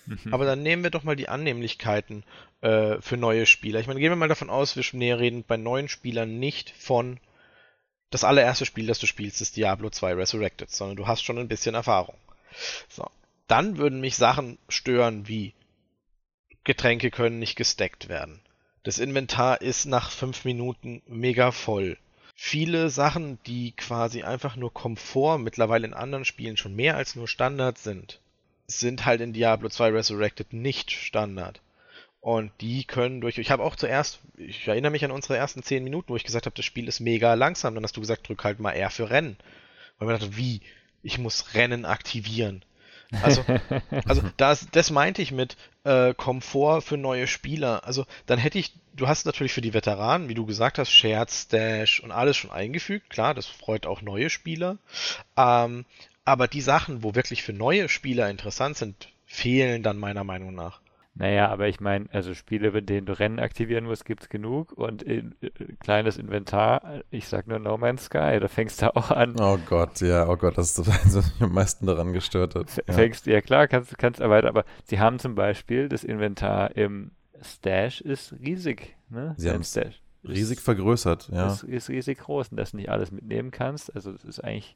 [0.07, 0.33] Mhm.
[0.33, 2.23] Aber dann nehmen wir doch mal die Annehmlichkeiten
[2.61, 3.79] äh, für neue Spieler.
[3.79, 7.19] Ich meine, gehen wir mal davon aus, wir näher reden bei neuen Spielern nicht von
[8.09, 11.49] das allererste Spiel, das du spielst, ist Diablo 2 Resurrected, sondern du hast schon ein
[11.49, 12.15] bisschen Erfahrung.
[12.89, 13.09] So.
[13.47, 15.53] Dann würden mich Sachen stören wie
[16.63, 18.41] Getränke können nicht gesteckt werden.
[18.83, 21.97] Das Inventar ist nach fünf Minuten mega voll.
[22.35, 27.27] Viele Sachen, die quasi einfach nur Komfort mittlerweile in anderen Spielen schon mehr als nur
[27.27, 28.21] Standard sind,
[28.67, 31.61] sind halt in Diablo 2 Resurrected nicht Standard.
[32.27, 33.37] Und die können durch.
[33.37, 36.45] Ich habe auch zuerst, ich erinnere mich an unsere ersten 10 Minuten, wo ich gesagt
[36.45, 37.73] habe, das Spiel ist mega langsam.
[37.73, 39.37] Dann hast du gesagt, drück halt mal R für Rennen.
[39.97, 40.59] Weil man dachte, wie?
[41.01, 42.65] Ich muss Rennen aktivieren.
[43.21, 43.45] Also,
[44.05, 47.87] also das, das meinte ich mit äh, Komfort für neue Spieler.
[47.87, 51.31] Also dann hätte ich, du hast natürlich für die Veteranen, wie du gesagt hast, Shared
[51.31, 53.09] Stash und alles schon eingefügt.
[53.09, 54.79] Klar, das freut auch neue Spieler.
[55.37, 55.85] Ähm,
[56.25, 60.81] aber die Sachen, wo wirklich für neue Spieler interessant sind, fehlen dann meiner Meinung nach.
[61.19, 64.71] Naja, aber ich meine, also Spiele, mit denen du Rennen aktivieren musst, gibt es genug
[64.73, 65.49] und in, äh,
[65.79, 69.35] kleines Inventar, ich sag nur No Man's Sky, da fängst du auch an.
[69.39, 72.83] Oh Gott, ja, oh Gott, das ist das, was mich am meisten daran gestört hat.
[72.87, 72.93] Ja.
[72.93, 78.01] Fängst, ja klar, kannst, kannst erweitern, aber sie haben zum Beispiel das Inventar im Stash
[78.01, 79.33] ist riesig, ne?
[79.37, 79.79] Sie haben es
[80.27, 81.47] riesig vergrößert, ja.
[81.47, 84.75] Ist, ist riesig groß und dass du nicht alles mitnehmen kannst, also das ist eigentlich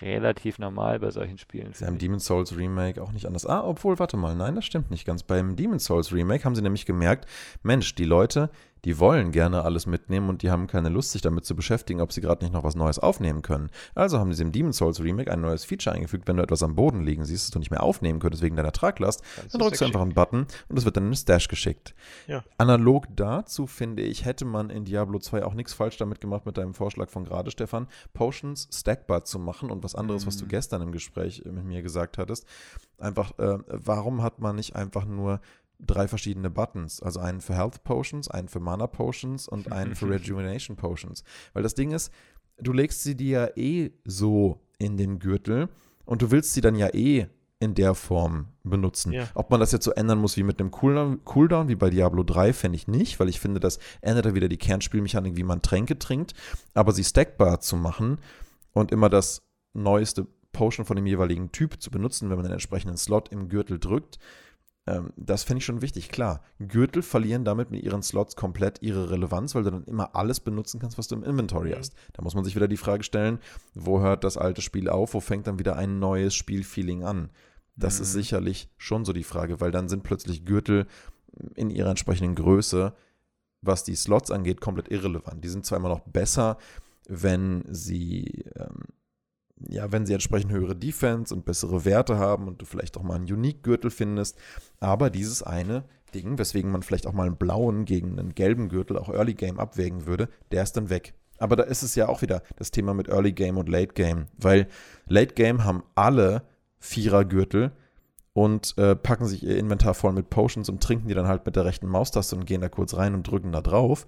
[0.00, 1.72] relativ normal bei solchen Spielen.
[1.72, 3.46] Sie haben Demon's Souls Remake auch nicht anders.
[3.46, 5.22] Ah, obwohl, warte mal, nein, das stimmt nicht ganz.
[5.22, 7.26] Beim Demon's Souls Remake haben sie nämlich gemerkt,
[7.62, 8.50] Mensch, die Leute,
[8.86, 12.12] Die wollen gerne alles mitnehmen und die haben keine Lust, sich damit zu beschäftigen, ob
[12.12, 13.68] sie gerade nicht noch was Neues aufnehmen können.
[13.96, 16.76] Also haben sie im Demon's Souls Remake ein neues Feature eingefügt, wenn du etwas am
[16.76, 19.80] Boden liegen siehst, das du nicht mehr aufnehmen könntest wegen deiner Traglast, Kannst dann drückst
[19.80, 21.96] du einfach einen Button und es wird dann in den Stash geschickt.
[22.28, 22.44] Ja.
[22.58, 26.56] Analog dazu, finde ich, hätte man in Diablo 2 auch nichts falsch damit gemacht mit
[26.56, 30.26] deinem Vorschlag von gerade, Stefan, Potions stackbar zu machen und was anderes, mhm.
[30.28, 30.50] was du mhm.
[30.50, 32.46] gestern im Gespräch mit mir gesagt hattest.
[32.98, 35.40] Einfach, äh, warum hat man nicht einfach nur
[35.78, 37.02] drei verschiedene Buttons.
[37.02, 41.24] Also einen für Health Potions, einen für Mana Potions und einen für Rejuvenation Potions.
[41.52, 42.12] Weil das Ding ist,
[42.58, 45.68] du legst sie dir ja eh so in den Gürtel
[46.04, 47.26] und du willst sie dann ja eh
[47.58, 49.12] in der Form benutzen.
[49.12, 49.28] Ja.
[49.34, 52.22] Ob man das jetzt so ändern muss wie mit einem Cooldown, Cooldown wie bei Diablo
[52.22, 55.62] 3, fände ich nicht, weil ich finde, das ändert ja wieder die Kernspielmechanik, wie man
[55.62, 56.34] Tränke trinkt.
[56.74, 58.18] Aber sie stackbar zu machen
[58.72, 62.96] und immer das neueste Potion von dem jeweiligen Typ zu benutzen, wenn man den entsprechenden
[62.96, 64.18] Slot im Gürtel drückt,
[64.86, 66.08] ähm, das fände ich schon wichtig.
[66.08, 70.40] Klar, Gürtel verlieren damit mit ihren Slots komplett ihre Relevanz, weil du dann immer alles
[70.40, 71.78] benutzen kannst, was du im Inventory mhm.
[71.78, 71.94] hast.
[72.12, 73.40] Da muss man sich wieder die Frage stellen,
[73.74, 77.30] wo hört das alte Spiel auf, wo fängt dann wieder ein neues Spielfeeling an?
[77.74, 78.02] Das mhm.
[78.02, 80.86] ist sicherlich schon so die Frage, weil dann sind plötzlich Gürtel
[81.54, 82.94] in ihrer entsprechenden Größe,
[83.62, 85.44] was die Slots angeht, komplett irrelevant.
[85.44, 86.58] Die sind zwar immer noch besser,
[87.08, 88.84] wenn sie ähm,
[89.68, 93.14] ja, wenn sie entsprechend höhere Defense und bessere Werte haben und du vielleicht auch mal
[93.14, 94.36] einen Unique-Gürtel findest.
[94.80, 98.98] Aber dieses eine Ding, weswegen man vielleicht auch mal einen blauen gegen einen gelben Gürtel
[98.98, 101.14] auch Early Game abwägen würde, der ist dann weg.
[101.38, 104.26] Aber da ist es ja auch wieder das Thema mit Early Game und Late Game,
[104.38, 104.68] weil
[105.06, 106.42] Late Game haben alle
[106.78, 107.72] Vierer-Gürtel
[108.32, 111.56] und äh, packen sich ihr Inventar voll mit Potions und trinken die dann halt mit
[111.56, 114.06] der rechten Maustaste und gehen da kurz rein und drücken da drauf.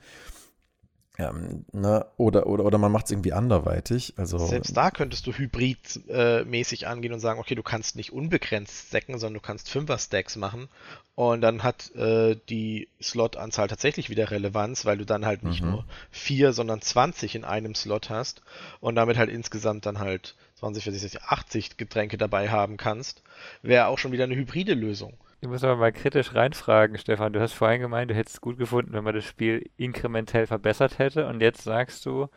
[1.21, 2.07] Ähm, ne?
[2.17, 4.15] oder, oder, oder man macht es irgendwie anderweitig.
[4.17, 8.89] Also, Selbst da könntest du hybridmäßig äh, angehen und sagen, okay, du kannst nicht unbegrenzt
[8.89, 10.69] stacken, sondern du kannst Fünfer-Stacks machen.
[11.17, 15.71] Und dann hat äh, die Slot-Anzahl tatsächlich wieder Relevanz, weil du dann halt nicht mhm.
[15.71, 18.43] nur vier, sondern 20 in einem Slot hast
[18.79, 23.23] und damit halt insgesamt dann halt 20, 40, 80 Getränke dabei haben kannst.
[23.63, 25.15] Wäre auch schon wieder eine hybride Lösung.
[25.41, 27.33] Ich muss aber mal kritisch reinfragen, Stefan.
[27.33, 30.99] Du hast vorhin gemeint, du hättest es gut gefunden, wenn man das Spiel inkrementell verbessert
[30.99, 31.29] hätte.
[31.29, 32.29] Und jetzt sagst du,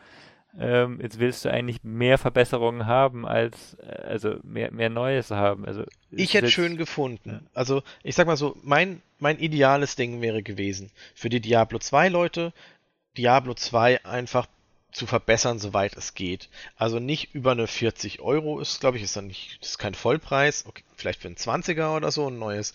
[0.60, 5.66] ähm, jetzt willst du eigentlich mehr Verbesserungen haben als, äh, also mehr, mehr Neues haben.
[5.66, 7.48] Also ich hätte schön gefunden.
[7.54, 12.10] Also ich sag mal so, mein, mein ideales Ding wäre gewesen, für die Diablo 2
[12.10, 12.54] Leute,
[13.18, 14.48] Diablo 2 einfach
[14.92, 16.50] zu verbessern, soweit es geht.
[16.76, 20.66] Also nicht über eine 40 Euro ist, glaube ich, ist dann nicht, ist kein Vollpreis.
[20.66, 22.74] Okay, vielleicht für einen 20er oder so, ein neues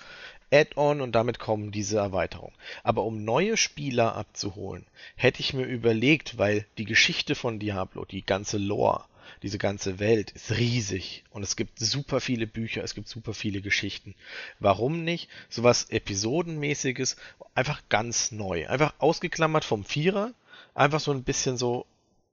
[0.52, 2.54] Add-on und damit kommen diese Erweiterungen.
[2.82, 8.24] Aber um neue Spieler abzuholen, hätte ich mir überlegt, weil die Geschichte von Diablo, die
[8.24, 9.04] ganze Lore,
[9.42, 13.60] diese ganze Welt ist riesig und es gibt super viele Bücher, es gibt super viele
[13.60, 14.14] Geschichten.
[14.60, 17.16] Warum nicht sowas Episodenmäßiges,
[17.54, 20.32] einfach ganz neu, einfach ausgeklammert vom Vierer,
[20.74, 21.86] einfach so ein bisschen so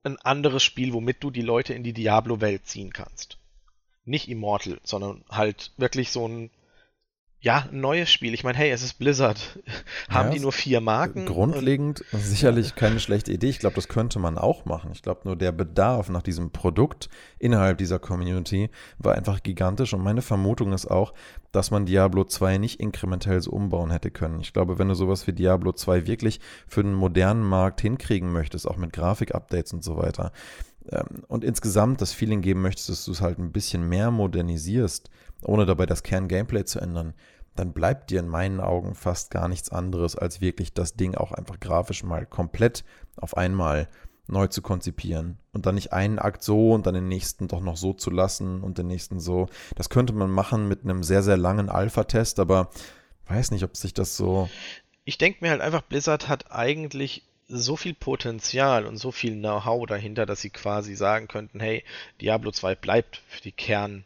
[0.04, 3.38] ein anderes Spiel, womit du die Leute in die Diablo-Welt ziehen kannst.
[4.06, 6.50] Nicht Immortal, sondern halt wirklich so ein
[7.44, 8.34] ja, ein neues Spiel.
[8.34, 9.60] Ich meine, hey, es ist Blizzard.
[10.10, 11.26] Haben ja, die nur vier Marken?
[11.26, 13.50] Grundlegend sicherlich keine schlechte Idee.
[13.50, 14.92] Ich glaube, das könnte man auch machen.
[14.94, 19.94] Ich glaube, nur der Bedarf nach diesem Produkt innerhalb dieser Community war einfach gigantisch.
[19.94, 21.14] Und meine Vermutung ist auch,
[21.52, 24.40] dass man Diablo 2 nicht inkrementell so umbauen hätte können.
[24.40, 28.70] Ich glaube, wenn du sowas wie Diablo 2 wirklich für den modernen Markt hinkriegen möchtest,
[28.70, 30.32] auch mit Grafik-Updates und so weiter,
[30.90, 35.10] ähm, und insgesamt das Feeling geben möchtest, dass du es halt ein bisschen mehr modernisierst,
[35.42, 37.14] ohne dabei das Kern-Gameplay zu ändern,
[37.56, 41.32] dann bleibt dir in meinen Augen fast gar nichts anderes, als wirklich das Ding auch
[41.32, 42.84] einfach grafisch mal komplett
[43.16, 43.88] auf einmal
[44.28, 47.78] neu zu konzipieren und dann nicht einen Akt so und dann den nächsten doch noch
[47.78, 49.48] so zu lassen und den nächsten so.
[49.76, 52.70] Das könnte man machen mit einem sehr, sehr langen Alpha-Test, aber
[53.28, 54.50] weiß nicht, ob sich das so.
[55.04, 59.86] Ich denke mir halt einfach, Blizzard hat eigentlich so viel Potenzial und so viel Know-how
[59.86, 61.84] dahinter, dass sie quasi sagen könnten, hey,
[62.22, 64.06] Diablo 2 bleibt für die Kern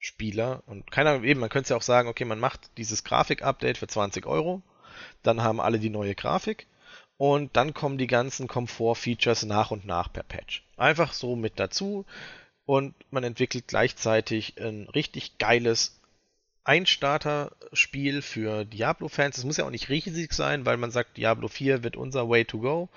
[0.00, 0.62] Spieler.
[0.66, 4.26] Und keiner, eben, man könnte ja auch sagen, okay, man macht dieses Grafik-Update für 20
[4.26, 4.62] Euro,
[5.22, 6.66] dann haben alle die neue Grafik
[7.16, 10.64] und dann kommen die ganzen Komfort-Features nach und nach per Patch.
[10.76, 12.06] Einfach so mit dazu
[12.64, 15.99] und man entwickelt gleichzeitig ein richtig geiles
[16.64, 19.38] Einstarter-Spiel für Diablo-Fans.
[19.38, 22.44] Es muss ja auch nicht riesig sein, weil man sagt, Diablo 4 wird unser Way
[22.44, 22.88] to go.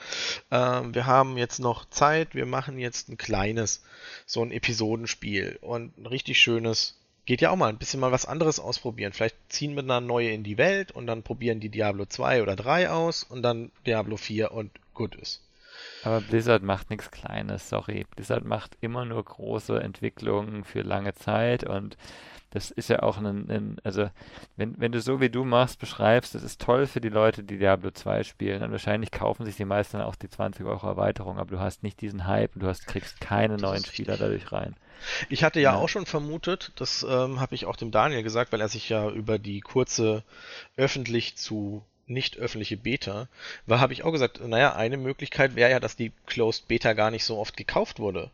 [0.51, 3.83] Ähm, wir haben jetzt noch Zeit, wir machen jetzt ein kleines,
[4.25, 6.99] so ein Episodenspiel und ein richtig schönes.
[7.25, 9.13] Geht ja auch mal ein bisschen mal was anderes ausprobieren.
[9.13, 12.57] Vielleicht ziehen wir dann neue in die Welt und dann probieren die Diablo 2 oder
[12.57, 15.41] 3 aus und dann Diablo 4 und gut ist.
[16.03, 18.05] Aber Blizzard macht nichts Kleines, sorry.
[18.15, 21.97] Blizzard macht immer nur große Entwicklungen für lange Zeit und
[22.53, 24.11] das ist ja auch ein, ein, also
[24.57, 27.57] wenn, wenn du so wie du machst, beschreibst, das ist toll für die Leute, die
[27.57, 28.61] Diablo 2 spielen.
[28.61, 31.99] Und wahrscheinlich kaufen sich die meisten auch die 20 Euro Erweiterung, aber du hast nicht
[31.99, 34.75] diesen Hype und du hast, kriegst keine neuen Spieler dadurch rein.
[35.29, 35.79] Ich hatte ja, ja.
[35.79, 39.09] auch schon vermutet, das ähm, habe ich auch dem Daniel gesagt, weil er sich ja
[39.09, 40.23] über die kurze
[40.77, 43.29] öffentlich zu nicht öffentliche Beta
[43.65, 47.09] war, habe ich auch gesagt, naja, eine Möglichkeit wäre ja, dass die Closed Beta gar
[47.09, 48.29] nicht so oft gekauft wurde.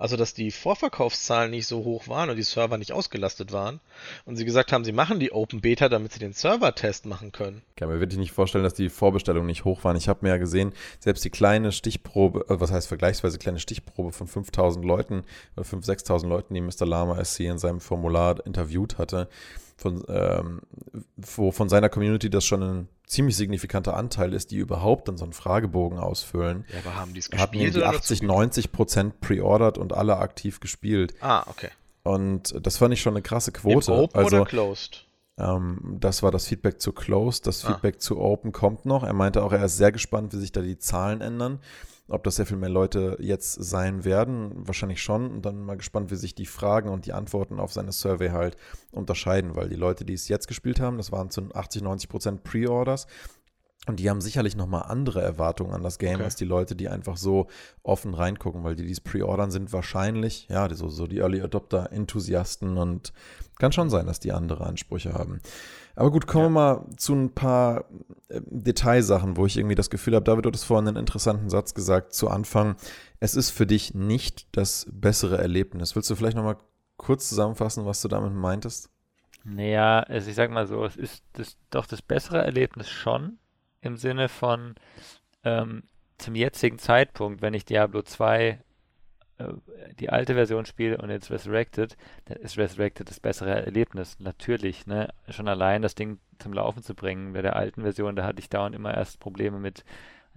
[0.00, 3.80] Also, dass die Vorverkaufszahlen nicht so hoch waren und die Server nicht ausgelastet waren.
[4.24, 7.62] Und sie gesagt haben, sie machen die Open Beta, damit sie den Server-Test machen können.
[7.70, 9.96] Ich kann mir wirklich nicht vorstellen, dass die Vorbestellungen nicht hoch waren.
[9.96, 14.12] Ich habe mir ja gesehen, selbst die kleine Stichprobe, äh, was heißt vergleichsweise kleine Stichprobe
[14.12, 15.24] von 5000 Leuten
[15.56, 16.86] oder 5.000, 6.000 Leuten, die Mr.
[16.86, 19.28] Lama SC in seinem Formular interviewt hatte,
[19.78, 20.60] von, ähm,
[21.16, 25.24] wo von seiner Community das schon ein ziemlich signifikanter Anteil ist, die überhaupt dann so
[25.24, 26.64] einen Fragebogen ausfüllen.
[26.72, 27.74] Ja, aber haben die es gespielt?
[27.74, 31.14] Hatten die 80, 90 Prozent pre-ordered und alle aktiv gespielt.
[31.20, 31.70] Ah, okay.
[32.02, 33.92] Und das fand ich schon eine krasse Quote.
[33.92, 35.06] Im Open also, oder Closed?
[35.38, 37.46] Ähm, das war das Feedback zu Closed.
[37.46, 37.68] Das ah.
[37.68, 38.00] Feedback ah.
[38.00, 39.04] zu Open kommt noch.
[39.04, 41.60] Er meinte auch, er ist sehr gespannt, wie sich da die Zahlen ändern
[42.08, 45.30] ob das sehr viel mehr Leute jetzt sein werden, wahrscheinlich schon.
[45.30, 48.56] Und dann mal gespannt, wie sich die Fragen und die Antworten auf seine Survey halt
[48.92, 52.44] unterscheiden, weil die Leute, die es jetzt gespielt haben, das waren zu 80, 90 Prozent
[52.44, 53.06] Pre-Orders.
[53.88, 56.24] Und die haben sicherlich nochmal andere Erwartungen an das Game okay.
[56.24, 57.46] als die Leute, die einfach so
[57.82, 62.76] offen reingucken, weil die, die es pre-ordern, sind wahrscheinlich, ja, so, so die Early Adopter-Enthusiasten
[62.76, 63.14] und
[63.58, 65.40] kann schon sein, dass die andere Ansprüche haben.
[65.96, 67.86] Aber gut, kommen wir mal zu ein paar
[68.28, 71.74] äh, Detailsachen, wo ich irgendwie das Gefühl habe, David hat es vorhin einen interessanten Satz
[71.74, 72.76] gesagt zu Anfang.
[73.20, 75.96] Es ist für dich nicht das bessere Erlebnis.
[75.96, 76.58] Willst du vielleicht nochmal
[76.98, 78.90] kurz zusammenfassen, was du damit meintest?
[79.44, 83.38] Naja, also ich sag mal so, es ist das, doch das bessere Erlebnis schon
[83.80, 84.74] im Sinne von
[85.44, 85.84] ähm,
[86.18, 88.58] zum jetzigen Zeitpunkt, wenn ich Diablo 2
[89.38, 89.44] äh,
[89.98, 94.18] die alte Version spiele und jetzt Resurrected, dann ist Resurrected das bessere Erlebnis.
[94.18, 95.08] Natürlich, ne?
[95.28, 97.32] Schon allein das Ding zum Laufen zu bringen.
[97.32, 99.84] Bei der alten Version, da hatte ich dauernd immer erst Probleme mit,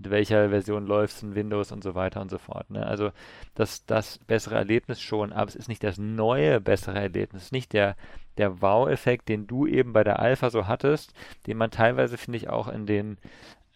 [0.02, 2.70] mit welcher Version läuft es in Windows und so weiter und so fort.
[2.72, 2.86] Ne?
[2.86, 3.12] Also
[3.54, 7.96] das, das bessere Erlebnis schon, aber es ist nicht das neue bessere Erlebnis, nicht der,
[8.38, 11.14] der Wow-Effekt, den du eben bei der Alpha so hattest,
[11.46, 13.18] den man teilweise, finde ich, auch in den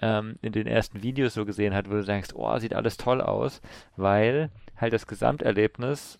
[0.01, 3.21] ähm, in den ersten Videos so gesehen hat, wo du denkst, oh, sieht alles toll
[3.21, 3.61] aus,
[3.95, 6.19] weil halt das Gesamterlebnis,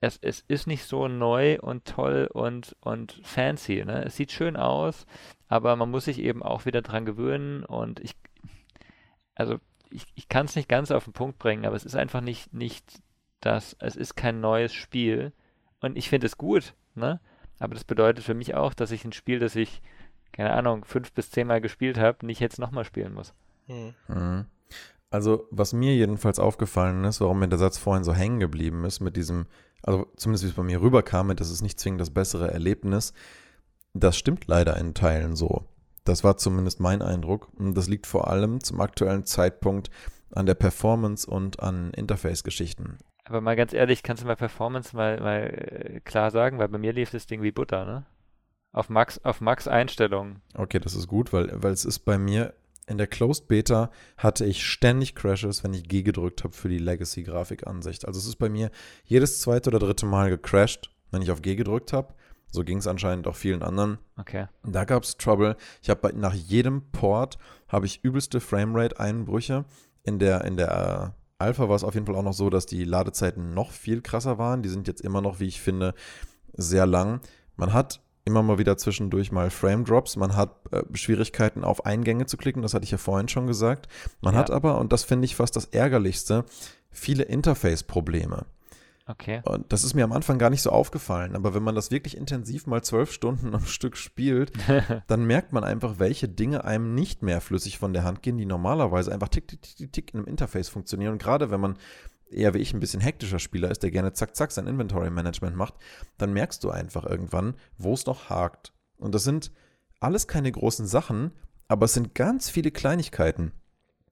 [0.00, 3.84] es, es ist nicht so neu und toll und, und fancy.
[3.84, 4.04] Ne?
[4.04, 5.04] Es sieht schön aus,
[5.48, 8.14] aber man muss sich eben auch wieder dran gewöhnen und ich,
[9.40, 9.58] also
[9.90, 12.52] ich, ich kann es nicht ganz auf den Punkt bringen, aber es ist einfach nicht,
[12.52, 12.84] nicht
[13.40, 15.32] das, es ist kein neues Spiel
[15.80, 17.20] und ich finde es gut, ne?
[17.58, 19.82] Aber das bedeutet für mich auch, dass ich ein Spiel, das ich,
[20.32, 23.34] keine Ahnung, fünf bis zehnmal gespielt habe, nicht jetzt nochmal spielen muss.
[23.66, 23.94] Hm.
[24.08, 24.46] Mhm.
[25.10, 29.00] Also, was mir jedenfalls aufgefallen ist, warum mir der Satz vorhin so hängen geblieben ist,
[29.00, 29.46] mit diesem,
[29.82, 33.12] also zumindest wie es bei mir rüberkam, das ist nicht zwingend das bessere Erlebnis,
[33.92, 35.66] das stimmt leider in Teilen so.
[36.10, 37.48] Das war zumindest mein Eindruck.
[37.56, 39.90] Und das liegt vor allem zum aktuellen Zeitpunkt
[40.32, 42.98] an der Performance und an Interface-Geschichten.
[43.24, 46.78] Aber mal ganz ehrlich, kannst du mal Performance mal, mal äh, klar sagen, weil bei
[46.78, 48.06] mir lief das Ding wie Butter, ne?
[48.72, 50.42] Auf Max, auf Max Einstellungen.
[50.54, 52.54] Okay, das ist gut, weil, weil es ist bei mir
[52.88, 56.78] in der Closed Beta hatte ich ständig Crashes, wenn ich G gedrückt habe für die
[56.78, 58.04] Legacy-Grafikansicht.
[58.04, 58.72] Also es ist bei mir
[59.04, 62.14] jedes zweite oder dritte Mal gecrashed, wenn ich auf G gedrückt habe.
[62.50, 63.98] So ging es anscheinend auch vielen anderen.
[64.16, 64.46] Okay.
[64.64, 65.56] Da gab es Trouble.
[65.82, 69.64] Ich habe nach jedem Port habe ich übelste Framerate-Einbrüche.
[70.02, 72.66] In der, in der äh, Alpha war es auf jeden Fall auch noch so, dass
[72.66, 74.62] die Ladezeiten noch viel krasser waren.
[74.62, 75.94] Die sind jetzt immer noch, wie ich finde,
[76.52, 77.20] sehr lang.
[77.56, 80.16] Man hat immer mal wieder zwischendurch mal Frame Drops.
[80.16, 83.88] Man hat äh, Schwierigkeiten auf Eingänge zu klicken, das hatte ich ja vorhin schon gesagt.
[84.20, 84.40] Man ja.
[84.40, 86.44] hat aber, und das finde ich fast das Ärgerlichste,
[86.90, 88.46] viele Interface-Probleme.
[89.10, 89.42] Okay.
[89.44, 92.16] Und das ist mir am Anfang gar nicht so aufgefallen, aber wenn man das wirklich
[92.16, 94.52] intensiv mal zwölf Stunden am Stück spielt,
[95.08, 98.46] dann merkt man einfach, welche Dinge einem nicht mehr flüssig von der Hand gehen, die
[98.46, 101.14] normalerweise einfach tick, tick, tick, tick in einem Interface funktionieren.
[101.14, 101.76] Und gerade wenn man
[102.30, 105.74] eher wie ich ein bisschen hektischer Spieler ist, der gerne zack, zack sein Inventory-Management macht,
[106.16, 108.72] dann merkst du einfach irgendwann, wo es noch hakt.
[108.96, 109.50] Und das sind
[109.98, 111.32] alles keine großen Sachen,
[111.66, 113.50] aber es sind ganz viele Kleinigkeiten.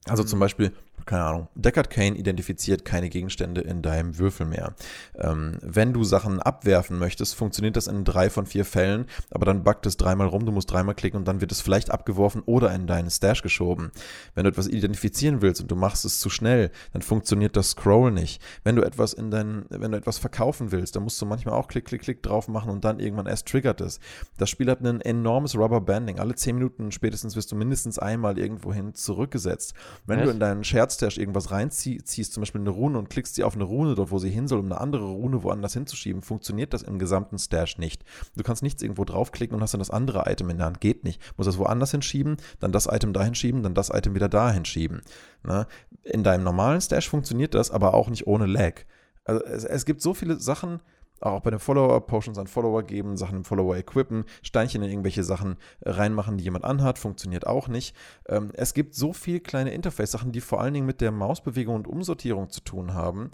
[0.07, 0.41] Also zum mhm.
[0.41, 0.73] Beispiel,
[1.07, 4.75] keine Ahnung, Deckard Kane identifiziert keine Gegenstände in deinem Würfel mehr.
[5.17, 9.65] Ähm, wenn du Sachen abwerfen möchtest, funktioniert das in drei von vier Fällen, aber dann
[9.65, 12.75] backt es dreimal rum, du musst dreimal klicken und dann wird es vielleicht abgeworfen oder
[12.75, 13.91] in deinen Stash geschoben.
[14.35, 18.11] Wenn du etwas identifizieren willst und du machst es zu schnell, dann funktioniert das Scroll
[18.11, 18.43] nicht.
[18.65, 21.69] Wenn du etwas in dein, wenn du etwas verkaufen willst, dann musst du manchmal auch
[21.69, 24.01] klick, klick, klick drauf machen und dann irgendwann erst triggert es.
[24.37, 26.19] Das Spiel hat ein enormes Rubber Banding.
[26.19, 29.75] Alle zehn Minuten spätestens wirst du mindestens einmal irgendwohin zurückgesetzt.
[30.07, 30.27] Wenn Was?
[30.27, 33.55] du in deinen Shared Schwertstash irgendwas reinziehst, zum Beispiel eine Rune und klickst sie auf
[33.55, 36.83] eine Rune dort, wo sie hin soll, um eine andere Rune woanders hinzuschieben, funktioniert das
[36.83, 38.05] im gesamten Stash nicht.
[38.37, 40.81] Du kannst nichts irgendwo draufklicken und hast dann das andere Item in der Hand.
[40.81, 41.21] Geht nicht.
[41.21, 44.65] Du musst das woanders hinschieben, dann das Item dahin schieben, dann das Item wieder dahin
[44.65, 45.03] schieben.
[45.43, 45.61] Na?
[45.61, 45.67] Ne?
[46.05, 48.85] In deinem normalen Stash funktioniert das, aber auch nicht ohne Lag.
[49.25, 50.81] Also es, es gibt so viele Sachen,
[51.21, 55.25] auch bei den Follower Potions an Follower geben, Sachen im Follower equippen, Steinchen in irgendwelche
[55.25, 57.97] Sachen reinmachen, die jemand anhat, funktioniert auch nicht.
[58.29, 61.89] Ähm, es gibt so viele kleine Interface-Sachen, die vor allen Dingen mit der Mausbewegung und
[61.89, 63.31] Umsortierung zu tun haben,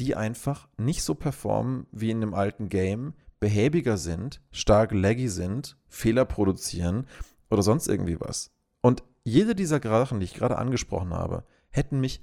[0.00, 5.76] die einfach nicht so performen wie in einem alten Game, behäbiger sind, stark laggy sind,
[5.86, 7.06] Fehler produzieren
[7.50, 8.50] oder sonst irgendwie was.
[8.80, 12.22] Und jede dieser Sachen, die ich gerade angesprochen habe, hätten mich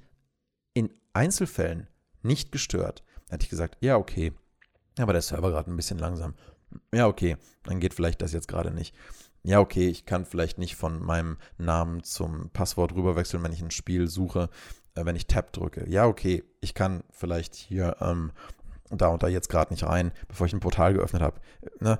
[0.74, 1.88] in Einzelfällen
[2.22, 3.04] nicht gestört.
[3.26, 4.32] Da hätte ich gesagt, ja, okay,
[4.98, 6.34] aber der Server gerade ein bisschen langsam.
[6.92, 8.94] Ja, okay, dann geht vielleicht das jetzt gerade nicht.
[9.42, 13.70] Ja, okay, ich kann vielleicht nicht von meinem Namen zum Passwort rüberwechseln, wenn ich ein
[13.70, 14.50] Spiel suche,
[14.94, 15.88] äh, wenn ich Tab drücke.
[15.88, 18.32] Ja, okay, ich kann vielleicht hier ähm,
[18.90, 21.40] da und da jetzt gerade nicht rein, bevor ich ein Portal geöffnet habe.
[21.80, 21.98] Ne?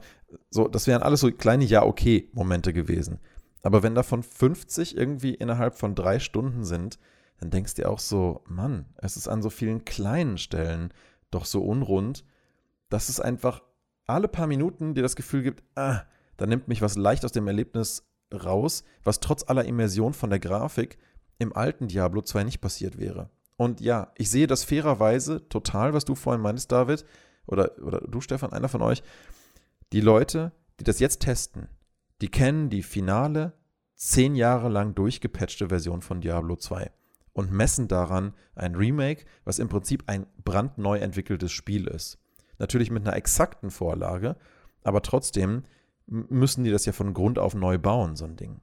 [0.51, 3.21] So, das wären alles so kleine Ja-okay-Momente gewesen.
[3.63, 6.99] Aber wenn davon 50 irgendwie innerhalb von drei Stunden sind,
[7.39, 10.93] dann denkst du dir auch so, Mann, es ist an so vielen kleinen Stellen
[11.31, 12.25] doch so unrund
[12.89, 13.63] dass es einfach
[14.07, 16.03] alle paar Minuten dir das Gefühl gibt, ah,
[16.37, 20.39] da nimmt mich was leicht aus dem Erlebnis raus, was trotz aller Immersion von der
[20.39, 20.99] Grafik
[21.39, 23.31] im alten Diablo 2 nicht passiert wäre.
[23.57, 27.05] Und ja, ich sehe das fairerweise total, was du vorhin meintest, David,
[27.47, 29.03] oder, oder du, Stefan, einer von euch.
[29.93, 31.69] Die Leute, die das jetzt testen,
[32.21, 33.53] die kennen die finale,
[33.95, 36.91] zehn Jahre lang durchgepatchte Version von Diablo 2
[37.33, 42.19] und messen daran ein Remake, was im Prinzip ein brandneu entwickeltes Spiel ist.
[42.59, 44.37] Natürlich mit einer exakten Vorlage,
[44.83, 45.65] aber trotzdem
[46.07, 48.61] müssen die das ja von Grund auf neu bauen, so ein Ding.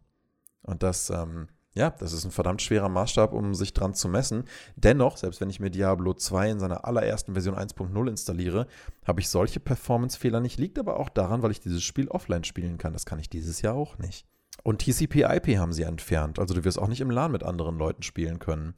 [0.61, 4.45] Und das, ähm, ja, das ist ein verdammt schwerer Maßstab, um sich dran zu messen.
[4.75, 8.67] Dennoch, selbst wenn ich mir Diablo 2 in seiner allerersten Version 1.0 installiere,
[9.05, 10.59] habe ich solche Performance-Fehler nicht.
[10.59, 12.93] Liegt aber auch daran, weil ich dieses Spiel offline spielen kann.
[12.93, 14.25] Das kann ich dieses Jahr auch nicht.
[14.61, 16.39] Und TCP/IP haben sie entfernt.
[16.39, 18.75] Also du wirst auch nicht im LAN mit anderen Leuten spielen können.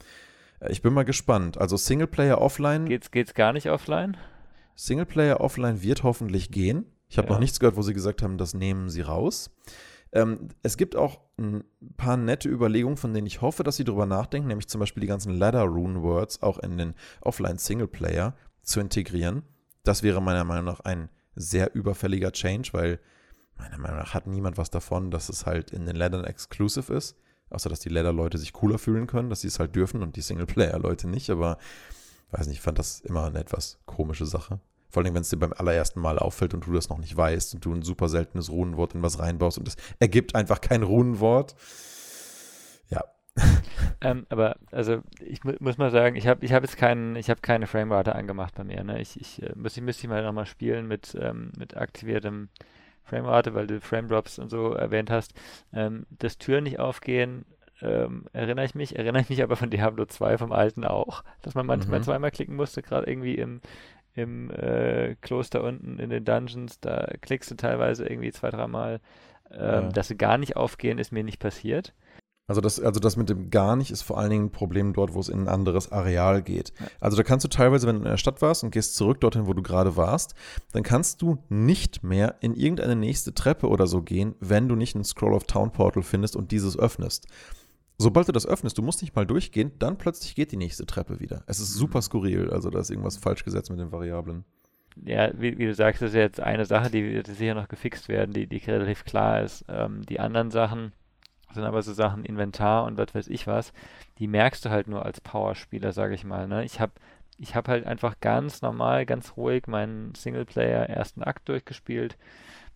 [0.60, 1.58] Äh, ich bin mal gespannt.
[1.58, 2.86] Also Singleplayer offline.
[2.86, 4.18] Geht's, geht's gar nicht offline?
[4.76, 6.86] Singleplayer offline wird hoffentlich gehen.
[7.08, 7.34] Ich habe ja.
[7.34, 9.52] noch nichts gehört, wo sie gesagt haben, das nehmen sie raus.
[10.12, 11.64] Ähm, es gibt auch ein
[11.98, 15.08] paar nette Überlegungen, von denen ich hoffe, dass sie darüber nachdenken, nämlich zum Beispiel die
[15.08, 19.44] ganzen Ladder Rune Words auch in den Offline Singleplayer zu integrieren.
[19.84, 23.00] Das wäre meiner Meinung nach ein sehr überfälliger Change, weil
[23.58, 27.16] meiner Meinung nach hat niemand was davon, dass es halt in den Laddern exclusive ist.
[27.50, 30.22] Außer, dass die Ladder-Leute sich cooler fühlen können, dass sie es halt dürfen und die
[30.22, 31.30] Singleplayer-Leute nicht.
[31.30, 31.58] Aber
[32.38, 34.60] weiß nicht, ich fand das immer eine etwas komische Sache.
[34.90, 37.56] Vor allem, wenn es dir beim allerersten Mal auffällt und du das noch nicht weißt
[37.56, 41.56] und du ein super seltenes Runenwort in was reinbaust und es ergibt einfach kein Runenwort.
[42.90, 43.04] Ja.
[44.02, 47.30] Ähm, aber also ich mu muss mal sagen, ich habe ich hab jetzt keinen, ich
[47.30, 48.84] habe keine Framerate angemacht bei mir.
[48.84, 49.02] Ne?
[49.02, 52.50] Ich, ich äh, müsste müsst ich mal nochmal spielen mit, ähm, mit aktiviertem
[53.04, 55.34] Framerate, weil du Frame-Drops und so erwähnt hast.
[55.74, 57.46] Ähm, dass Türen nicht aufgehen,
[57.82, 61.56] ähm, erinnere ich mich, erinnere ich mich aber von Diablo 2 vom alten auch, dass
[61.56, 62.04] man manchmal mhm.
[62.04, 63.62] zweimal klicken musste, gerade irgendwie im,
[64.14, 69.02] im äh, Kloster unten in den Dungeons, da klickst du teilweise irgendwie zwei, dreimal.
[69.52, 69.90] Ähm, ja.
[69.90, 71.94] Dass sie gar nicht aufgehen, ist mir nicht passiert.
[72.48, 75.16] Also das, also das mit dem gar nicht ist vor allen Dingen ein Problem dort,
[75.16, 76.74] wo es in ein anderes Areal geht.
[77.00, 79.48] Also da kannst du teilweise, wenn du in der Stadt warst und gehst zurück dorthin,
[79.48, 80.36] wo du gerade warst,
[80.72, 84.96] dann kannst du nicht mehr in irgendeine nächste Treppe oder so gehen, wenn du nicht
[84.96, 87.28] ein Scroll of Town Portal findest und dieses öffnest
[87.98, 91.20] sobald du das öffnest, du musst nicht mal durchgehen, dann plötzlich geht die nächste Treppe
[91.20, 91.44] wieder.
[91.48, 94.46] Es ist super skurril, also da ist irgendwas falsch gesetzt mit den Variablen.
[95.04, 98.08] Ja, wie, wie du sagst, das ist jetzt eine Sache, die wird sicher noch gefixt
[98.08, 99.66] werden, die, die relativ klar ist.
[99.68, 100.94] Ähm, die anderen Sachen
[101.54, 103.74] sind aber so Sachen Inventar und was weiß ich was,
[104.20, 106.48] die merkst du halt nur als Powerspieler, sage ich mal.
[106.48, 106.64] Ne?
[106.64, 106.94] Ich habe
[107.38, 112.18] ich hab halt einfach ganz normal, ganz ruhig meinen Singleplayer ersten Akt durchgespielt.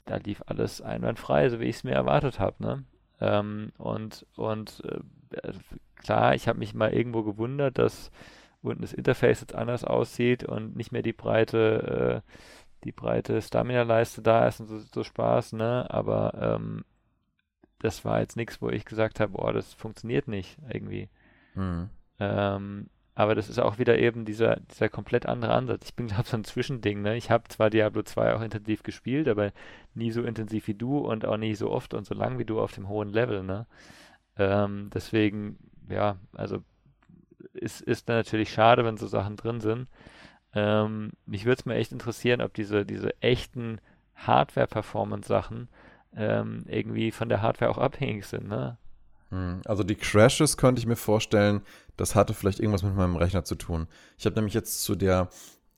[0.05, 2.55] Da lief alles einwandfrei, so wie ich es mir erwartet habe.
[2.59, 2.83] Ne?
[3.21, 5.51] Ähm, und und äh,
[5.95, 8.11] klar, ich habe mich mal irgendwo gewundert, dass
[8.61, 12.31] unten das Interface jetzt anders aussieht und nicht mehr die breite, äh,
[12.83, 15.85] die breite Stamina-Leiste da ist und so, so Spaß, ne?
[15.89, 16.85] Aber ähm,
[17.79, 21.09] das war jetzt nichts, wo ich gesagt habe, boah, das funktioniert nicht irgendwie.
[21.55, 21.89] Mhm.
[22.19, 25.87] Ähm, aber das ist auch wieder eben dieser, dieser komplett andere Ansatz.
[25.87, 27.01] Ich bin, glaube so ein Zwischending.
[27.01, 27.17] Ne?
[27.17, 29.51] Ich habe zwar Diablo 2 auch intensiv gespielt, aber
[29.93, 32.61] nie so intensiv wie du und auch nie so oft und so lang wie du
[32.61, 33.43] auf dem hohen Level.
[33.43, 33.65] Ne?
[34.37, 35.57] Ähm, deswegen,
[35.89, 36.59] ja, also
[37.51, 39.89] ist, ist natürlich schade, wenn so Sachen drin sind.
[40.53, 43.81] Ähm, mich würde es mal echt interessieren, ob diese, diese echten
[44.15, 45.67] Hardware-Performance-Sachen
[46.15, 48.47] ähm, irgendwie von der Hardware auch abhängig sind.
[48.47, 48.77] Ne?
[49.29, 51.61] Hm, also die Crashes könnte ich mir vorstellen,
[51.97, 53.87] das hatte vielleicht irgendwas mit meinem Rechner zu tun.
[54.17, 55.29] Ich habe nämlich jetzt zu der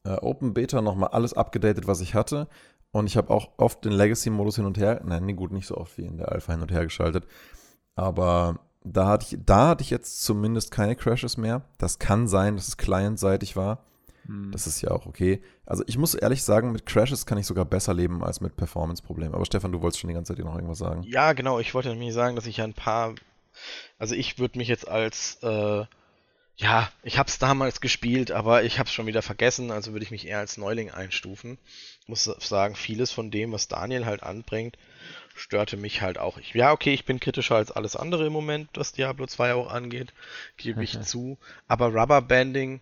[0.04, 2.48] äh, Open Beta nochmal alles abgedatet, was ich hatte.
[2.92, 5.78] Und ich habe auch oft den Legacy-Modus hin und her, nein, nee, gut, nicht so
[5.78, 7.26] oft wie in der Alpha hin und her geschaltet.
[7.96, 11.62] Aber da hatte ich, da hatte ich jetzt zumindest keine Crashes mehr.
[11.78, 13.86] Das kann sein, dass es clientseitig war.
[14.26, 14.52] Hm.
[14.52, 15.42] Das ist ja auch okay.
[15.66, 19.34] Also ich muss ehrlich sagen, mit Crashes kann ich sogar besser leben als mit Performance-Problemen.
[19.34, 21.04] Aber Stefan, du wolltest schon die ganze Zeit noch irgendwas sagen.
[21.04, 21.60] Ja, genau.
[21.60, 23.16] Ich wollte nämlich sagen, dass ich ein paar.
[23.98, 25.86] Also ich würde mich jetzt als äh,
[26.62, 30.06] ja, ich habe es damals gespielt, aber ich habe es schon wieder vergessen, also würde
[30.06, 31.58] ich mich eher als Neuling einstufen.
[32.02, 34.78] Ich muss sagen, vieles von dem, was Daniel halt anbringt,
[35.36, 36.38] störte mich halt auch.
[36.38, 39.72] Ich, ja, okay, ich bin kritischer als alles andere im Moment, was Diablo 2 auch
[39.72, 40.14] angeht,
[40.58, 41.40] gebe ich zu.
[41.68, 42.82] Aber Rubberbanding,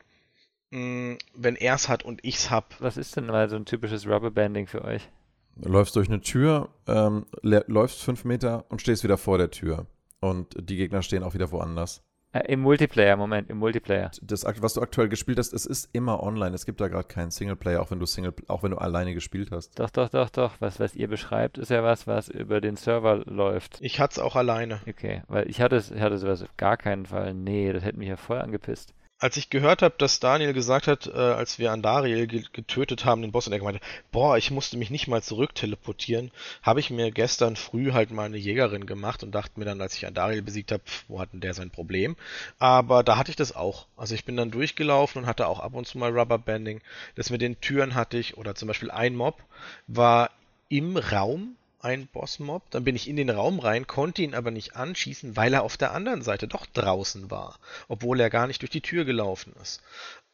[0.71, 2.75] mh, mm, wenn er es hat und ich es hab.
[2.81, 5.07] Was ist denn mal so ein typisches Rubberbanding für euch?
[5.55, 9.85] Du läufst durch eine Tür, ähm, läufst fünf Meter und stehst wieder vor der Tür.
[10.21, 12.03] Und die Gegner stehen auch wieder woanders.
[12.31, 14.11] Äh, Im Multiplayer, Moment, im Multiplayer.
[14.21, 16.53] Das, was du aktuell gespielt hast, es ist immer online.
[16.53, 19.49] Es gibt da gerade keinen Singleplayer, auch wenn du Single, auch wenn du alleine gespielt
[19.51, 19.79] hast.
[19.79, 20.53] Doch, doch, doch, doch.
[20.59, 23.79] Was, was ihr beschreibt, ist ja was, was über den Server läuft.
[23.81, 24.79] Ich hatte es auch alleine.
[24.87, 27.33] Okay, weil ich hatte es, ich hatte sowas auf gar keinen Fall.
[27.33, 31.07] Nee, das hätte mich ja voll angepisst als ich gehört habe, dass Daniel gesagt hat,
[31.07, 34.89] äh, als wir Andariel getötet haben, den Boss, und er gemeint boah, ich musste mich
[34.89, 36.31] nicht mal zurück teleportieren,
[36.63, 39.95] habe ich mir gestern früh halt mal eine Jägerin gemacht und dachte mir dann, als
[39.95, 42.15] ich Andariel besiegt habe, wo hat denn der sein Problem?
[42.59, 43.87] Aber da hatte ich das auch.
[43.97, 46.81] Also ich bin dann durchgelaufen und hatte auch ab und zu mal Rubberbanding.
[47.15, 49.43] Das mit den Türen hatte ich, oder zum Beispiel ein Mob
[49.87, 50.31] war
[50.69, 54.75] im Raum ein Bossmob, dann bin ich in den Raum rein, konnte ihn aber nicht
[54.75, 58.71] anschießen, weil er auf der anderen Seite doch draußen war, obwohl er gar nicht durch
[58.71, 59.81] die Tür gelaufen ist.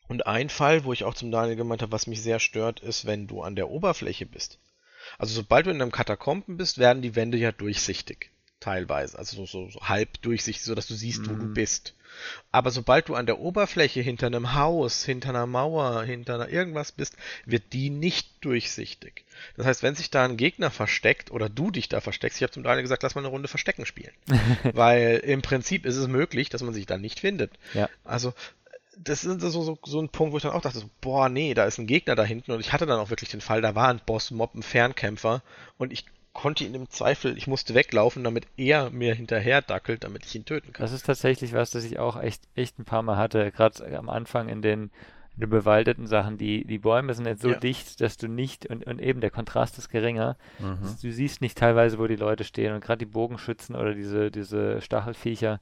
[0.07, 3.05] Und ein Fall, wo ich auch zum Daniel gemeint habe, was mich sehr stört, ist,
[3.05, 4.59] wenn du an der Oberfläche bist.
[5.17, 8.31] Also sobald du in einem Katakomben bist, werden die Wände ja durchsichtig.
[8.59, 9.17] Teilweise.
[9.17, 11.53] Also so, so, so halb durchsichtig, sodass du siehst, wo du mhm.
[11.53, 11.93] bist.
[12.51, 16.91] Aber sobald du an der Oberfläche hinter einem Haus, hinter einer Mauer, hinter einer irgendwas
[16.91, 19.25] bist, wird die nicht durchsichtig.
[19.57, 22.53] Das heißt, wenn sich da ein Gegner versteckt oder du dich da versteckst, ich habe
[22.53, 24.13] zum Daniel gesagt, lass mal eine Runde Verstecken spielen.
[24.73, 27.51] Weil im Prinzip ist es möglich, dass man sich da nicht findet.
[27.73, 27.89] Ja.
[28.03, 28.33] Also
[28.97, 31.53] das ist so, so, so ein Punkt, wo ich dann auch dachte, so, boah, nee,
[31.53, 33.75] da ist ein Gegner da hinten und ich hatte dann auch wirklich den Fall, da
[33.75, 35.41] war ein Boss-Mob, ein Fernkämpfer
[35.77, 36.05] und ich
[36.35, 40.45] konnte ihn im Zweifel, ich musste weglaufen, damit er mir hinterher dackelt, damit ich ihn
[40.45, 40.83] töten kann.
[40.83, 44.09] Das ist tatsächlich was, das ich auch echt, echt ein paar Mal hatte, gerade am
[44.09, 44.91] Anfang in den,
[45.33, 46.37] in den bewaldeten Sachen.
[46.37, 47.57] Die, die Bäume sind jetzt so ja.
[47.57, 50.97] dicht, dass du nicht, und, und eben der Kontrast ist geringer, mhm.
[51.01, 54.81] du siehst nicht teilweise, wo die Leute stehen und gerade die Bogenschützen oder diese, diese
[54.81, 55.61] Stachelviecher,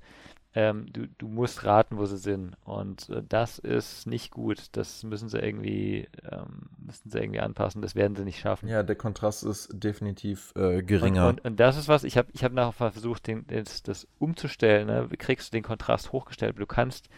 [0.55, 2.55] ähm, du, du musst raten, wo sie sind.
[2.63, 4.67] Und äh, das ist nicht gut.
[4.73, 7.81] Das müssen sie irgendwie, ähm, müssen sie irgendwie anpassen.
[7.81, 8.69] Das werden sie nicht schaffen.
[8.69, 11.27] Ja, der Kontrast ist definitiv äh, geringer.
[11.27, 14.07] Und, und, und, das ist was, ich habe ich hab nachher versucht, den, das, das
[14.19, 14.87] umzustellen.
[14.87, 15.09] Ne?
[15.17, 17.09] Kriegst du den Kontrast hochgestellt, du kannst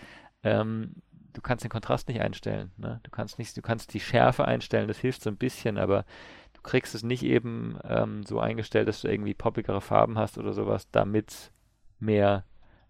[0.44, 0.96] ähm,
[1.34, 2.72] du kannst den Kontrast nicht einstellen.
[2.78, 3.02] Ne?
[3.04, 6.06] Du kannst nicht, du kannst die Schärfe einstellen, das hilft so ein bisschen, aber
[6.54, 10.54] du kriegst es nicht eben ähm, so eingestellt, dass du irgendwie poppigere Farben hast oder
[10.54, 11.52] sowas, damit
[12.00, 12.46] mehr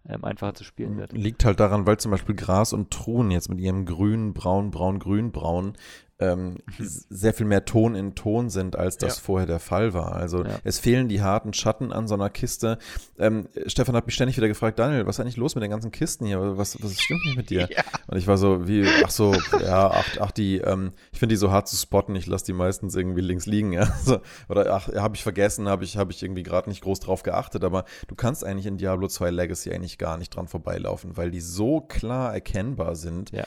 [0.08, 1.12] ähm, einfacher zu spielen wird.
[1.12, 4.98] Liegt halt daran, weil zum Beispiel Gras und Truhen jetzt mit ihrem grün, braun, braun,
[4.98, 5.74] grün, braun
[6.18, 6.88] ähm, mhm.
[7.10, 9.22] sehr viel mehr Ton in Ton sind, als das ja.
[9.22, 10.16] vorher der Fall war.
[10.16, 10.58] Also ja.
[10.64, 12.78] es fehlen die harten Schatten an so einer Kiste.
[13.18, 15.90] Ähm, Stefan hat mich ständig wieder gefragt, Daniel, was ist eigentlich los mit den ganzen
[15.90, 16.56] Kisten hier?
[16.56, 17.68] Was, was stimmt nicht mit dir?
[17.76, 17.82] Ja.
[18.06, 21.36] Und ich war so, wie, ach so, ja, ach, ach die, ähm, ich finde die
[21.36, 23.86] so hart zu spotten, ich lasse die meistens irgendwie links liegen, ja.
[24.04, 27.22] So, oder ach, habe ich vergessen, habe ich, hab ich irgendwie gerade nicht groß drauf
[27.22, 31.30] geachtet, aber du kannst eigentlich in Diablo 2 Legacy eigentlich gar nicht dran vorbeilaufen, weil
[31.30, 33.32] die so klar erkennbar sind.
[33.32, 33.44] Ja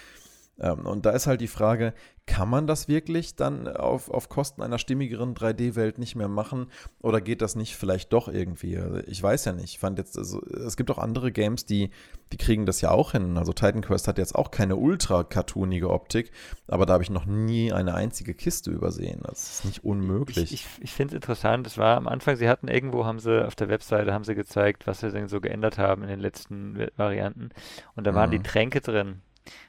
[0.60, 1.94] und da ist halt die Frage,
[2.30, 6.68] kann man das wirklich dann auf, auf Kosten einer stimmigeren 3D-Welt nicht mehr machen?
[7.02, 8.78] Oder geht das nicht vielleicht doch irgendwie?
[8.78, 9.74] Also ich weiß ja nicht.
[9.74, 11.90] Ich fand jetzt, also, es gibt auch andere Games, die,
[12.32, 13.38] die kriegen das ja auch hin.
[13.38, 16.32] Also Titan Quest hat jetzt auch keine ultra cartoonige Optik,
[16.68, 19.22] aber da habe ich noch nie eine einzige Kiste übersehen.
[19.24, 20.38] Das ist nicht unmöglich.
[20.38, 21.66] Ich, ich, ich finde es interessant.
[21.66, 24.86] Das war am Anfang, sie hatten irgendwo, haben sie auf der Webseite, haben sie gezeigt,
[24.86, 27.50] was sie denn so geändert haben in den letzten Varianten.
[27.96, 28.34] Und da waren mhm.
[28.34, 29.22] die Tränke drin.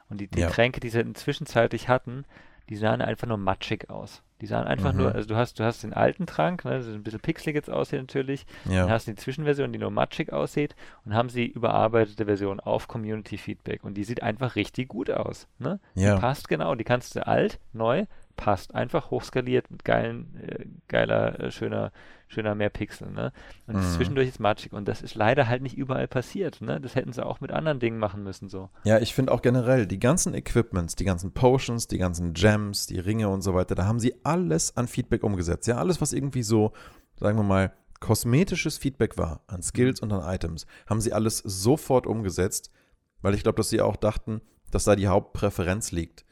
[0.09, 0.49] Und die, die ja.
[0.49, 2.25] Tränke, die sie zwischenzeitlich hatten,
[2.69, 4.23] die sahen einfach nur matschig aus.
[4.41, 4.99] Die sahen einfach mhm.
[5.01, 7.55] nur, also du hast, du hast den alten Trank, ne, das ist ein bisschen pixelig
[7.55, 8.83] jetzt aussieht natürlich, ja.
[8.83, 10.75] dann hast du die Zwischenversion, die nur matschig aussieht
[11.05, 15.47] und haben sie überarbeitete Version auf Community Feedback und die sieht einfach richtig gut aus.
[15.59, 15.79] Ne?
[15.95, 16.15] Ja.
[16.15, 18.07] Die passt genau, die kannst du alt, neu,
[18.41, 18.75] passt.
[18.75, 21.93] Einfach hochskaliert mit geilen, äh, geiler, äh, schöner,
[22.27, 23.33] schöner mehr Pixel, ne?
[23.67, 23.83] Und mhm.
[23.83, 24.73] zwischendurch ist matschig.
[24.73, 26.81] Und das ist leider halt nicht überall passiert, ne?
[26.81, 28.71] Das hätten sie auch mit anderen Dingen machen müssen, so.
[28.85, 32.99] Ja, ich finde auch generell, die ganzen Equipments, die ganzen Potions, die ganzen Gems, die
[32.99, 35.69] Ringe und so weiter, da haben sie alles an Feedback umgesetzt.
[35.69, 36.73] Ja, alles, was irgendwie so,
[37.17, 42.07] sagen wir mal, kosmetisches Feedback war an Skills und an Items, haben sie alles sofort
[42.07, 42.73] umgesetzt,
[43.21, 46.25] weil ich glaube, dass sie auch dachten, dass da die Hauptpräferenz liegt.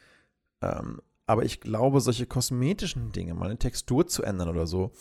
[0.62, 4.92] Ähm, aber ich glaube, solche kosmetischen Dinge, mal eine Textur zu ändern oder so,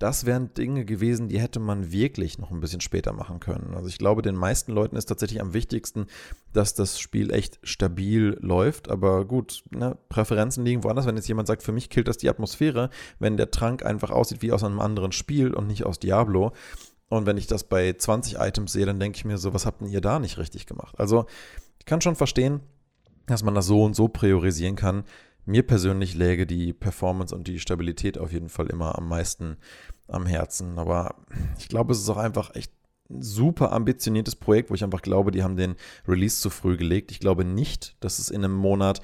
[0.00, 3.74] das wären Dinge gewesen, die hätte man wirklich noch ein bisschen später machen können.
[3.76, 6.06] Also ich glaube, den meisten Leuten ist tatsächlich am wichtigsten,
[6.52, 8.90] dass das Spiel echt stabil läuft.
[8.90, 11.06] Aber gut, ne, Präferenzen liegen woanders.
[11.06, 12.90] Wenn jetzt jemand sagt, für mich killt das die Atmosphäre,
[13.20, 16.50] wenn der Trank einfach aussieht wie aus einem anderen Spiel und nicht aus Diablo.
[17.08, 19.82] Und wenn ich das bei 20 Items sehe, dann denke ich mir so, was habt
[19.82, 20.98] denn ihr da nicht richtig gemacht?
[20.98, 21.26] Also
[21.78, 22.58] ich kann schon verstehen,
[23.26, 25.04] dass man das so und so priorisieren kann.
[25.44, 29.56] Mir persönlich läge die Performance und die Stabilität auf jeden Fall immer am meisten
[30.08, 30.78] am Herzen.
[30.78, 31.16] Aber
[31.58, 32.72] ich glaube, es ist auch einfach echt
[33.10, 35.74] ein super ambitioniertes Projekt, wo ich einfach glaube, die haben den
[36.06, 37.10] Release zu früh gelegt.
[37.10, 39.00] Ich glaube nicht, dass es in einem Monat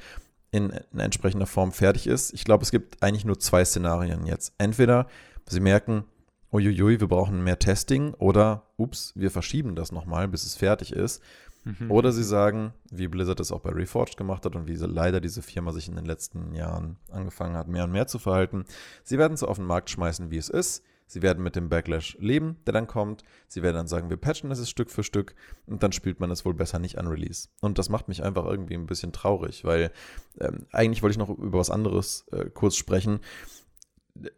[0.51, 2.33] in, in entsprechender Form fertig ist.
[2.33, 4.55] Ich glaube, es gibt eigentlich nur zwei Szenarien jetzt.
[4.59, 5.07] Entweder
[5.47, 6.05] sie merken,
[6.53, 11.23] uiuiui, wir brauchen mehr Testing oder, ups, wir verschieben das nochmal, bis es fertig ist.
[11.69, 11.91] Mhm.
[11.91, 15.43] Oder sie sagen, wie Blizzard es auch bei Reforged gemacht hat und wie leider diese
[15.43, 18.65] Firma sich in den letzten Jahren angefangen hat, mehr und mehr zu verhalten.
[19.05, 20.83] Sie werden es auf den Markt schmeißen, wie es ist.
[21.11, 23.25] Sie werden mit dem Backlash leben, der dann kommt.
[23.49, 25.35] Sie werden dann sagen, wir patchen es Stück für Stück
[25.67, 27.49] und dann spielt man es wohl besser nicht an Release.
[27.63, 29.91] Und das macht mich einfach irgendwie ein bisschen traurig, weil
[30.39, 33.21] ähm, eigentlich wollte ich noch über was anderes äh, kurz sprechen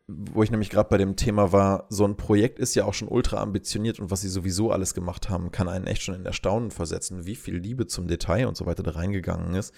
[0.07, 3.09] wo ich nämlich gerade bei dem Thema war, so ein Projekt ist ja auch schon
[3.09, 6.71] ultra ambitioniert und was sie sowieso alles gemacht haben, kann einen echt schon in Erstaunen
[6.71, 9.73] versetzen, wie viel Liebe zum Detail und so weiter da reingegangen ist.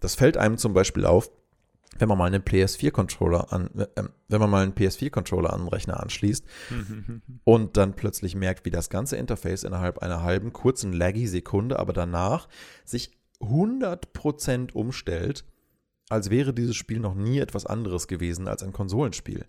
[0.00, 1.30] Das fällt einem zum Beispiel auf,
[1.98, 6.02] wenn man mal einen PS4-Controller an, äh, wenn man mal einen PS4-Controller an den Rechner
[6.02, 6.44] anschließt
[7.44, 11.92] und dann plötzlich merkt, wie das ganze Interface innerhalb einer halben kurzen laggy Sekunde, aber
[11.92, 12.48] danach
[12.84, 15.44] sich 100% umstellt,
[16.08, 19.44] als wäre dieses Spiel noch nie etwas anderes gewesen als ein Konsolenspiel.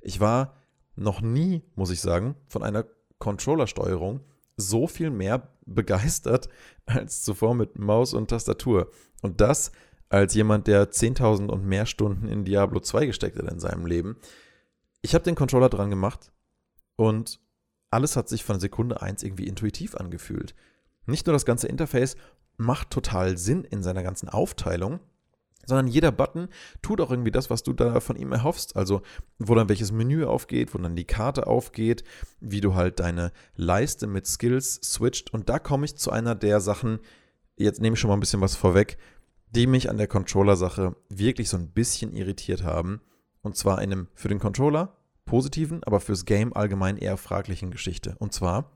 [0.00, 0.56] Ich war
[0.96, 2.84] noch nie, muss ich sagen, von einer
[3.18, 4.20] Controllersteuerung
[4.56, 6.48] so viel mehr begeistert
[6.86, 8.90] als zuvor mit Maus und Tastatur.
[9.22, 9.72] Und das
[10.08, 14.16] als jemand, der 10.000 und mehr Stunden in Diablo 2 gesteckt hat in seinem Leben.
[15.00, 16.32] Ich habe den Controller dran gemacht
[16.96, 17.40] und
[17.90, 20.54] alles hat sich von Sekunde 1 irgendwie intuitiv angefühlt.
[21.06, 22.16] Nicht nur das ganze Interface
[22.56, 25.00] macht total Sinn in seiner ganzen Aufteilung,
[25.66, 26.48] sondern jeder Button
[26.80, 28.76] tut auch irgendwie das, was du da von ihm erhoffst.
[28.76, 29.02] Also,
[29.38, 32.04] wo dann welches Menü aufgeht, wo dann die Karte aufgeht,
[32.40, 35.32] wie du halt deine Leiste mit Skills switcht.
[35.32, 36.98] Und da komme ich zu einer der Sachen,
[37.56, 38.98] jetzt nehme ich schon mal ein bisschen was vorweg,
[39.50, 43.00] die mich an der Controller-Sache wirklich so ein bisschen irritiert haben.
[43.42, 48.16] Und zwar in einem für den Controller positiven, aber fürs Game allgemein eher fraglichen Geschichte.
[48.18, 48.72] Und zwar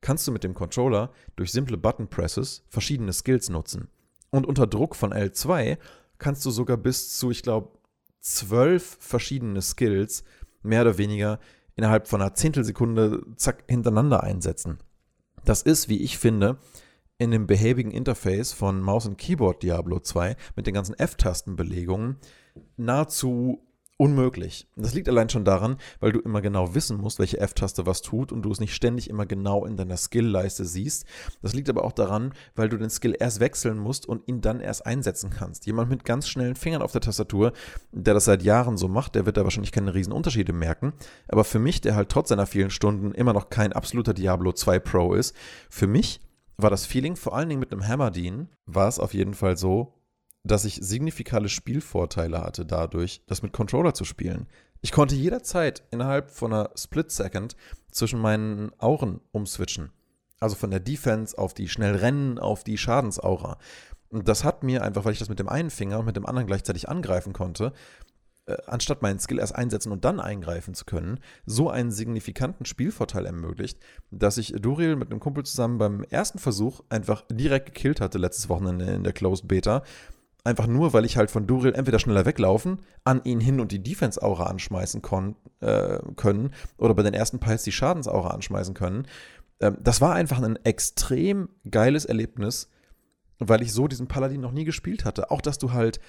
[0.00, 3.88] kannst du mit dem Controller durch simple Button Presses verschiedene Skills nutzen.
[4.30, 5.76] Und unter Druck von L2
[6.20, 7.78] kannst du sogar bis zu, ich glaube,
[8.20, 10.22] zwölf verschiedene Skills
[10.62, 11.40] mehr oder weniger
[11.74, 14.78] innerhalb von einer Zehntelsekunde zack hintereinander einsetzen.
[15.44, 16.58] Das ist, wie ich finde,
[17.18, 22.18] in dem behäbigen Interface von Maus und Keyboard Diablo 2 mit den ganzen F-Tastenbelegungen
[22.76, 23.66] nahezu
[24.00, 24.66] unmöglich.
[24.76, 28.32] Das liegt allein schon daran, weil du immer genau wissen musst, welche F-Taste was tut
[28.32, 31.04] und du es nicht ständig immer genau in deiner Skill-Leiste siehst.
[31.42, 34.60] Das liegt aber auch daran, weil du den Skill erst wechseln musst und ihn dann
[34.60, 35.66] erst einsetzen kannst.
[35.66, 37.52] Jemand mit ganz schnellen Fingern auf der Tastatur,
[37.92, 40.94] der das seit Jahren so macht, der wird da wahrscheinlich keine riesen Unterschiede merken.
[41.28, 44.78] Aber für mich, der halt trotz seiner vielen Stunden immer noch kein absoluter Diablo 2
[44.78, 45.36] Pro ist,
[45.68, 46.22] für mich
[46.56, 49.99] war das Feeling, vor allen Dingen mit einem Hammerdien, war es auf jeden Fall so,
[50.42, 54.46] dass ich signifikante Spielvorteile hatte dadurch, das mit Controller zu spielen.
[54.80, 57.56] Ich konnte jederzeit innerhalb von einer Split Second
[57.90, 59.92] zwischen meinen Auren umswitchen.
[60.38, 63.58] Also von der Defense auf die schnell rennen, auf die Schadensaura.
[64.08, 66.24] Und das hat mir einfach, weil ich das mit dem einen Finger und mit dem
[66.24, 67.74] anderen gleichzeitig angreifen konnte,
[68.46, 73.26] äh, anstatt meinen Skill erst einsetzen und dann eingreifen zu können, so einen signifikanten Spielvorteil
[73.26, 73.78] ermöglicht,
[74.10, 78.48] dass ich Duriel mit einem Kumpel zusammen beim ersten Versuch einfach direkt gekillt hatte, letztes
[78.48, 79.82] Wochenende in der Closed Beta.
[80.44, 83.82] Einfach nur, weil ich halt von Duriel entweder schneller weglaufen, an ihn hin und die
[83.82, 85.02] Defense-Aura anschmeißen
[85.60, 89.06] äh, können oder bei den ersten Piles die Schadensaura anschmeißen können.
[89.60, 92.70] Ähm, das war einfach ein extrem geiles Erlebnis,
[93.38, 95.30] weil ich so diesen Paladin noch nie gespielt hatte.
[95.30, 96.00] Auch, dass du halt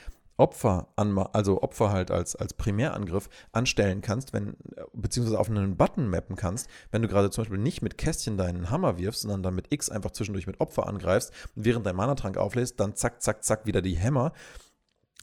[0.42, 4.58] Opfer an, also Opfer halt als, als Primärangriff anstellen kannst, wenn,
[4.94, 8.72] beziehungsweise auf einen Button mappen kannst, wenn du gerade zum Beispiel nicht mit Kästchen deinen
[8.72, 12.38] Hammer wirfst, sondern dann mit X einfach zwischendurch mit Opfer angreifst und während dein Mana-Trank
[12.38, 14.34] auflässt, dann zack, zack, zack wieder die Hammer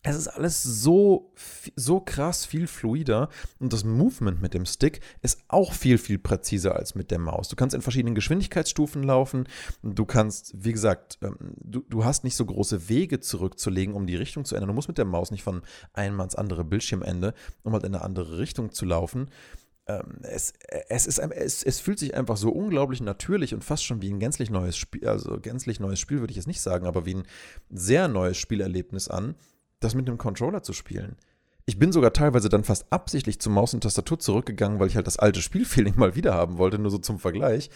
[0.03, 1.32] es ist alles so,
[1.74, 3.28] so krass viel fluider
[3.59, 7.49] und das Movement mit dem Stick ist auch viel, viel präziser als mit der Maus.
[7.49, 9.49] Du kannst in verschiedenen Geschwindigkeitsstufen laufen.
[9.82, 14.16] Du kannst, wie gesagt, ähm, du, du hast nicht so große Wege zurückzulegen, um die
[14.16, 14.68] Richtung zu ändern.
[14.68, 17.34] Du musst mit der Maus nicht von einem ans andere Bildschirmende,
[17.64, 19.30] um halt in eine andere Richtung zu laufen.
[19.88, 20.53] ähm, es,
[20.88, 24.20] es, ist, es, es fühlt sich einfach so unglaublich natürlich und fast schon wie ein
[24.20, 27.26] gänzlich neues Spiel, also gänzlich neues Spiel würde ich jetzt nicht sagen, aber wie ein
[27.70, 29.34] sehr neues Spielerlebnis an,
[29.81, 31.16] das mit einem Controller zu spielen.
[31.66, 35.07] Ich bin sogar teilweise dann fast absichtlich zu Maus und Tastatur zurückgegangen, weil ich halt
[35.07, 37.70] das alte Spielfeeling mal wieder haben wollte, nur so zum Vergleich.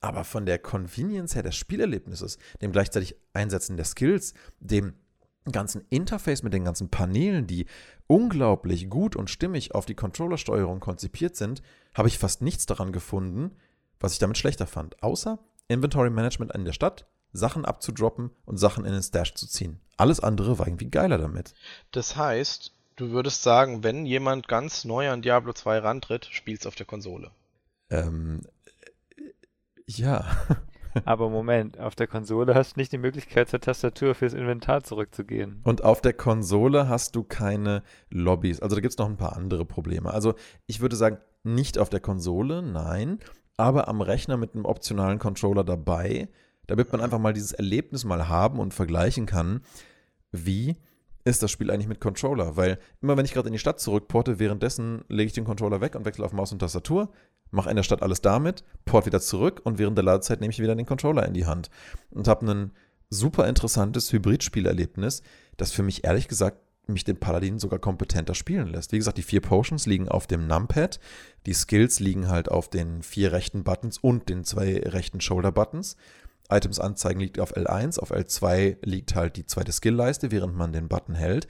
[0.00, 4.94] Aber von der Convenience her des Spielerlebnisses, dem gleichzeitig Einsetzen der Skills, dem
[5.52, 7.66] ganzen Interface mit den ganzen Paneelen, die
[8.08, 11.62] unglaublich gut und stimmig auf die Controllersteuerung konzipiert sind,
[11.94, 13.52] habe ich fast nichts daran gefunden,
[14.00, 15.38] was ich damit schlechter fand, außer
[15.68, 19.80] Inventory Management in der Stadt, Sachen abzudroppen und Sachen in den Stash zu ziehen.
[19.96, 21.54] Alles andere war irgendwie geiler damit.
[21.92, 26.74] Das heißt, du würdest sagen, wenn jemand ganz neu an Diablo 2 rantritt, spielt's auf
[26.74, 27.30] der Konsole.
[27.90, 28.42] Ähm,
[29.86, 30.24] ja.
[31.04, 35.60] Aber Moment, auf der Konsole hast du nicht die Möglichkeit, zur Tastatur fürs Inventar zurückzugehen.
[35.62, 38.60] Und auf der Konsole hast du keine Lobbys.
[38.60, 40.10] Also da gibt es noch ein paar andere Probleme.
[40.10, 40.34] Also
[40.66, 43.18] ich würde sagen, nicht auf der Konsole, nein,
[43.56, 46.28] aber am Rechner mit einem optionalen Controller dabei,
[46.66, 49.60] damit man einfach mal dieses Erlebnis mal haben und vergleichen kann,
[50.32, 50.76] wie
[51.24, 52.56] ist das Spiel eigentlich mit Controller?
[52.56, 55.94] Weil immer wenn ich gerade in die Stadt zurückporte, währenddessen lege ich den Controller weg
[55.94, 57.10] und wechsle auf Maus und Tastatur,
[57.50, 60.60] mache in der Stadt alles damit, port wieder zurück und während der Ladezeit nehme ich
[60.60, 61.70] wieder den Controller in die Hand
[62.10, 62.72] und habe ein
[63.10, 65.22] super interessantes Hybrid-Spielerlebnis,
[65.56, 66.58] das für mich ehrlich gesagt
[66.88, 68.92] mich den Paladin sogar kompetenter spielen lässt.
[68.92, 71.00] Wie gesagt, die vier Potions liegen auf dem Numpad,
[71.44, 75.96] die Skills liegen halt auf den vier rechten Buttons und den zwei rechten Shoulder-Buttons.
[76.50, 80.88] Items anzeigen liegt auf L1, auf L2 liegt halt die zweite Skill-Leiste, während man den
[80.88, 81.48] Button hält.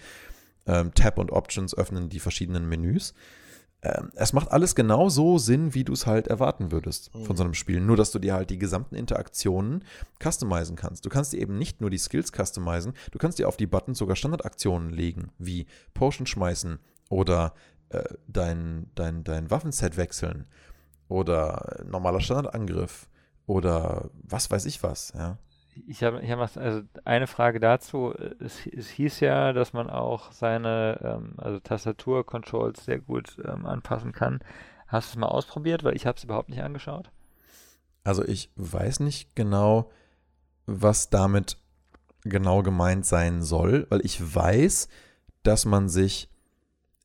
[0.66, 3.14] Ähm, Tab und Options öffnen die verschiedenen Menüs
[3.86, 7.36] ähm, es macht alles genau so Sinn, wie du es halt erwarten würdest von mhm.
[7.36, 7.80] so einem Spiel.
[7.80, 9.84] Nur, dass du dir halt die gesamten Interaktionen
[10.22, 11.04] customizen kannst.
[11.04, 13.98] Du kannst dir eben nicht nur die Skills customizen, du kannst dir auf die Buttons
[13.98, 16.78] sogar Standardaktionen legen, wie Potion schmeißen
[17.10, 17.54] oder
[17.90, 20.46] äh, dein, dein, dein Waffenset wechseln
[21.08, 23.08] oder normaler Standardangriff
[23.46, 25.38] oder was weiß ich was, ja
[25.86, 28.14] ich habe ich hab also eine Frage dazu.
[28.40, 34.12] Es, es, hieß ja, dass man auch seine ähm, also Tastatur-Controls sehr gut ähm, anpassen
[34.12, 34.40] kann.
[34.86, 35.84] Hast du es mal ausprobiert?
[35.84, 37.10] Weil ich habe es überhaupt nicht angeschaut.
[38.04, 39.90] Also ich weiß nicht genau,
[40.66, 41.58] was damit
[42.22, 44.88] genau gemeint sein soll, weil ich weiß,
[45.42, 46.30] dass man sich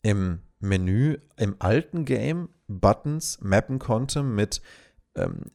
[0.01, 4.61] im Menü im alten Game Buttons mappen konnte mit
[5.15, 5.51] ähm,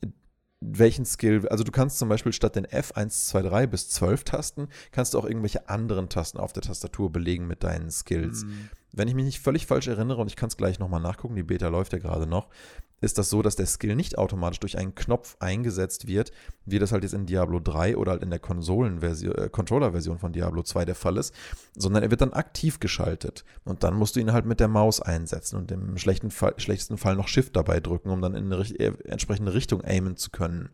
[0.61, 4.69] welchen Skill, also du kannst zum Beispiel statt den F1, 2, 3 bis 12 Tasten,
[4.91, 8.45] kannst du auch irgendwelche anderen Tasten auf der Tastatur belegen mit deinen Skills.
[8.45, 8.71] Mhm.
[8.97, 11.43] Wenn ich mich nicht völlig falsch erinnere, und ich kann es gleich nochmal nachgucken, die
[11.43, 12.49] Beta läuft ja gerade noch,
[13.01, 16.33] ist das so, dass der Skill nicht automatisch durch einen Knopf eingesetzt wird,
[16.65, 20.63] wie das halt jetzt in Diablo 3 oder halt in der äh, Controller-Version von Diablo
[20.63, 21.35] 2 der Fall ist,
[21.77, 23.45] sondern er wird dann aktiv geschaltet.
[23.65, 26.97] Und dann musst du ihn halt mit der Maus einsetzen und im schlechten Fall, schlechtesten
[26.97, 30.71] Fall noch Shift dabei drücken, um dann in eine äh, entsprechende Richtung aimen zu können.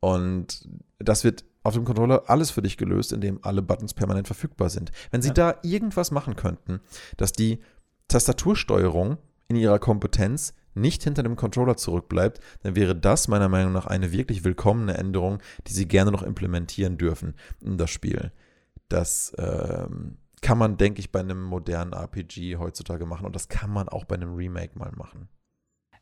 [0.00, 0.66] Und
[0.98, 4.92] das wird auf dem Controller alles für dich gelöst, indem alle Buttons permanent verfügbar sind.
[5.10, 5.34] Wenn sie ja.
[5.34, 6.80] da irgendwas machen könnten,
[7.16, 7.60] dass die
[8.08, 13.86] Tastatursteuerung in ihrer Kompetenz nicht hinter dem Controller zurückbleibt, dann wäre das meiner Meinung nach
[13.86, 18.32] eine wirklich willkommene Änderung, die sie gerne noch implementieren dürfen in das Spiel.
[18.88, 23.70] Das ähm, kann man, denke ich, bei einem modernen RPG heutzutage machen und das kann
[23.70, 25.28] man auch bei einem Remake mal machen.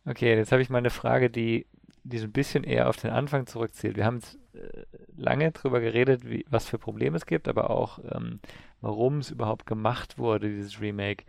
[0.07, 1.67] Okay, jetzt habe ich mal eine Frage, die,
[2.05, 3.97] die so ein bisschen eher auf den Anfang zurückzählt.
[3.97, 4.85] Wir haben jetzt äh,
[5.17, 8.41] lange darüber geredet, wie, was für Probleme es gibt, aber auch, ähm,
[8.81, 11.25] warum es überhaupt gemacht wurde, dieses Remake.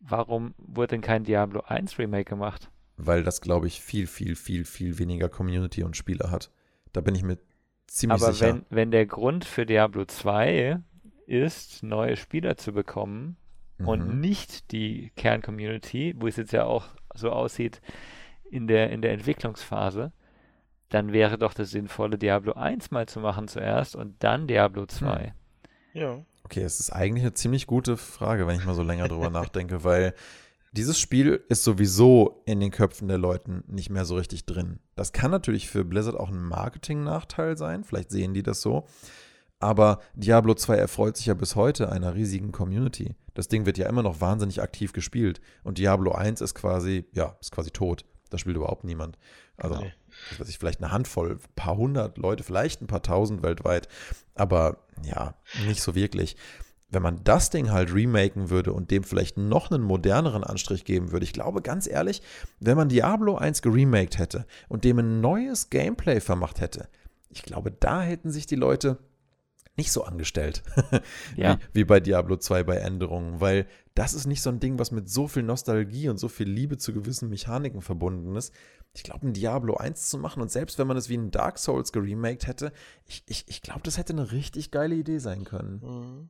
[0.00, 2.70] Warum wurde denn kein Diablo 1 Remake gemacht?
[2.96, 6.50] Weil das, glaube ich, viel, viel, viel, viel weniger Community und Spieler hat.
[6.92, 7.38] Da bin ich mir
[7.86, 8.48] ziemlich Aber sicher.
[8.48, 10.80] Aber wenn, wenn der Grund für Diablo 2
[11.26, 13.36] ist, neue Spieler zu bekommen
[13.78, 13.88] mhm.
[13.88, 17.80] und nicht die Kern-Community, wo es jetzt ja auch so aussieht
[18.50, 20.12] in der, in der Entwicklungsphase,
[20.88, 25.34] dann wäre doch das Sinnvolle, Diablo 1 mal zu machen zuerst und dann Diablo 2.
[25.92, 26.00] Hm.
[26.00, 26.24] Ja.
[26.44, 29.84] Okay, es ist eigentlich eine ziemlich gute Frage, wenn ich mal so länger drüber nachdenke,
[29.84, 30.14] weil
[30.72, 34.80] dieses Spiel ist sowieso in den Köpfen der Leuten nicht mehr so richtig drin.
[34.94, 38.86] Das kann natürlich für Blizzard auch ein Marketing-Nachteil sein, vielleicht sehen die das so.
[39.60, 43.16] Aber Diablo 2 erfreut sich ja bis heute einer riesigen Community.
[43.34, 45.40] Das Ding wird ja immer noch wahnsinnig aktiv gespielt.
[45.64, 48.04] Und Diablo 1 ist quasi, ja, ist quasi tot.
[48.30, 49.18] Da spielt überhaupt niemand.
[49.56, 49.92] Also, okay.
[50.30, 53.88] ich weiß nicht, vielleicht eine Handvoll, ein paar hundert Leute, vielleicht ein paar tausend weltweit.
[54.34, 55.34] Aber ja,
[55.66, 56.36] nicht so wirklich.
[56.90, 61.12] Wenn man das Ding halt remaken würde und dem vielleicht noch einen moderneren Anstrich geben
[61.12, 62.22] würde, ich glaube ganz ehrlich,
[62.60, 66.88] wenn man Diablo 1 geremaked hätte und dem ein neues Gameplay vermacht hätte,
[67.28, 68.98] ich glaube, da hätten sich die Leute
[69.78, 70.62] nicht so angestellt
[71.36, 71.56] Ja.
[71.72, 74.90] wie, wie bei Diablo 2 bei Änderungen, weil das ist nicht so ein Ding, was
[74.90, 78.52] mit so viel Nostalgie und so viel Liebe zu gewissen Mechaniken verbunden ist.
[78.94, 81.58] Ich glaube, ein Diablo 1 zu machen und selbst wenn man es wie ein Dark
[81.58, 82.72] Souls geremaked hätte,
[83.06, 85.80] ich, ich, ich glaube, das hätte eine richtig geile Idee sein können.
[85.82, 86.28] Mhm.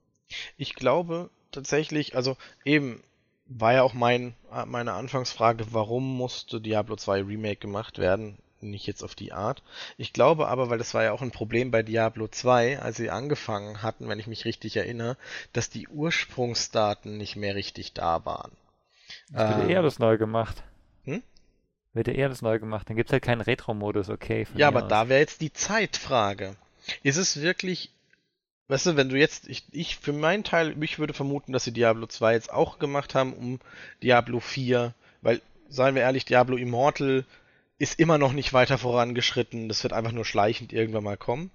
[0.57, 3.03] Ich glaube tatsächlich, also eben
[3.47, 4.35] war ja auch mein,
[4.67, 8.39] meine Anfangsfrage, warum musste Diablo 2 Remake gemacht werden?
[8.61, 9.63] Nicht jetzt auf die Art.
[9.97, 13.11] Ich glaube aber, weil das war ja auch ein Problem bei Diablo 2, als sie
[13.11, 15.17] angefangen hatten, wenn ich mich richtig erinnere,
[15.53, 18.51] dass die Ursprungsdaten nicht mehr richtig da waren.
[19.33, 20.63] Das wird Ähm, eher alles neu gemacht.
[21.05, 21.23] Hm?
[21.93, 22.89] Wird eher alles neu gemacht.
[22.89, 24.47] Dann gibt es halt keinen Retro-Modus, okay.
[24.57, 24.89] Ja, aber aus.
[24.89, 26.57] da wäre jetzt die Zeitfrage.
[27.03, 27.91] Ist es wirklich,
[28.69, 31.73] weißt du, wenn du jetzt, ich, ich für meinen Teil, ich würde vermuten, dass sie
[31.73, 33.61] Diablo 2 jetzt auch gemacht haben, um
[34.03, 37.25] Diablo 4, weil, seien wir ehrlich, Diablo Immortal
[37.79, 41.51] ist immer noch nicht weiter vorangeschritten, das wird einfach nur schleichend irgendwann mal kommen.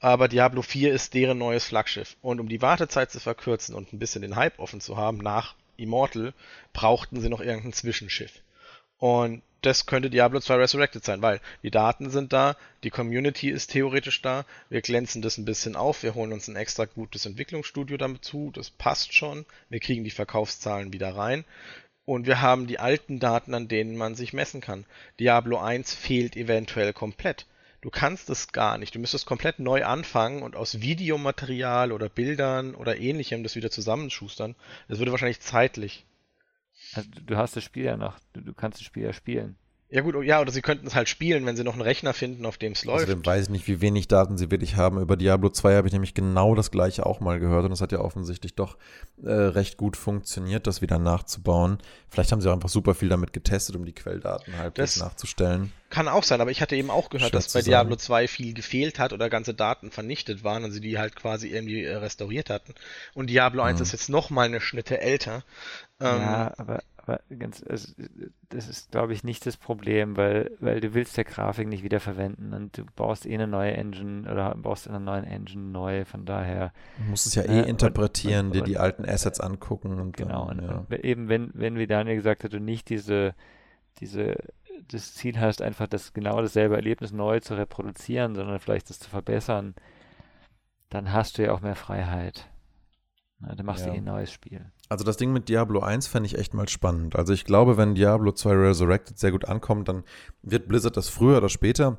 [0.00, 2.16] Aber Diablo 4 ist deren neues Flaggschiff.
[2.20, 5.54] Und um die Wartezeit zu verkürzen und ein bisschen den Hype offen zu haben, nach
[5.76, 6.34] Immortal,
[6.72, 8.32] brauchten sie noch irgendein Zwischenschiff.
[8.98, 13.72] Und das könnte Diablo 2 Resurrected sein, weil die Daten sind da, die Community ist
[13.72, 17.96] theoretisch da, wir glänzen das ein bisschen auf, wir holen uns ein extra gutes Entwicklungsstudio
[17.96, 21.44] damit zu, das passt schon, wir kriegen die Verkaufszahlen wieder rein
[22.08, 24.84] und wir haben die alten Daten, an denen man sich messen kann.
[25.20, 27.46] Diablo 1 fehlt eventuell komplett.
[27.80, 28.94] Du kannst es gar nicht.
[28.94, 34.56] Du müsstest komplett neu anfangen und aus Videomaterial oder Bildern oder ähnlichem das wieder zusammenschustern.
[34.88, 36.04] Das würde wahrscheinlich zeitlich
[36.94, 38.18] Also, du- hast das Spiel ja noch.
[38.32, 39.56] Du, du kannst das Spiel ja spielen.
[39.90, 42.44] Ja gut, ja, oder sie könnten es halt spielen, wenn sie noch einen Rechner finden,
[42.44, 43.04] auf dem es läuft.
[43.04, 45.00] Außerdem weiß ich nicht, wie wenig Daten sie wirklich haben.
[45.00, 47.90] Über Diablo 2 habe ich nämlich genau das gleiche auch mal gehört und es hat
[47.92, 48.76] ja offensichtlich doch
[49.24, 51.78] äh, recht gut funktioniert, das wieder nachzubauen.
[52.10, 55.72] Vielleicht haben sie auch einfach super viel damit getestet, um die Quelldaten halbwegs Das- nachzustellen.
[55.88, 58.00] Kann auch sein, aber ich hatte eben auch gehört, Schwer dass bei zu Diablo sagen.
[58.00, 61.82] 2 viel gefehlt hat oder ganze Daten vernichtet waren und sie die halt quasi irgendwie
[61.84, 62.74] äh, restauriert hatten.
[63.14, 63.82] Und Diablo 1 Mhm.
[63.84, 65.44] ist jetzt noch mal eine Schnitte älter.
[65.98, 66.80] Ähm, Ja, aber
[67.38, 67.92] ganz, also,
[68.50, 72.00] das ist, glaube ich, nicht das Problem, weil, weil du willst der Grafik nicht wieder
[72.00, 76.04] verwenden und du baust eh eine neue Engine oder baust in einer neuen Engine neu,
[76.04, 79.04] von daher, Du musst es ja Äh, eh und- interpretieren, und- dir und- die alten
[79.04, 80.46] Assets angucken und genau.
[80.48, 80.74] dann, ja.
[80.88, 83.34] und eben, wenn, wenn, wie Daniel gesagt hat, du nicht diese,
[84.00, 84.36] diese,
[84.88, 89.10] das Ziel hast, einfach das genau dasselbe Erlebnis neu zu reproduzieren, sondern vielleicht das zu
[89.10, 89.74] verbessern,
[90.90, 92.48] dann hast du ja auch mehr Freiheit.
[93.40, 93.90] Na, dann machst Ja.
[93.92, 94.64] du eh ein neues Spiel.
[94.88, 97.16] Also das Ding mit Diablo 1 fände ich echt mal spannend.
[97.16, 100.04] Also ich glaube, wenn Diablo 2 Resurrected sehr gut ankommt, dann
[100.42, 101.98] wird Blizzard das früher oder später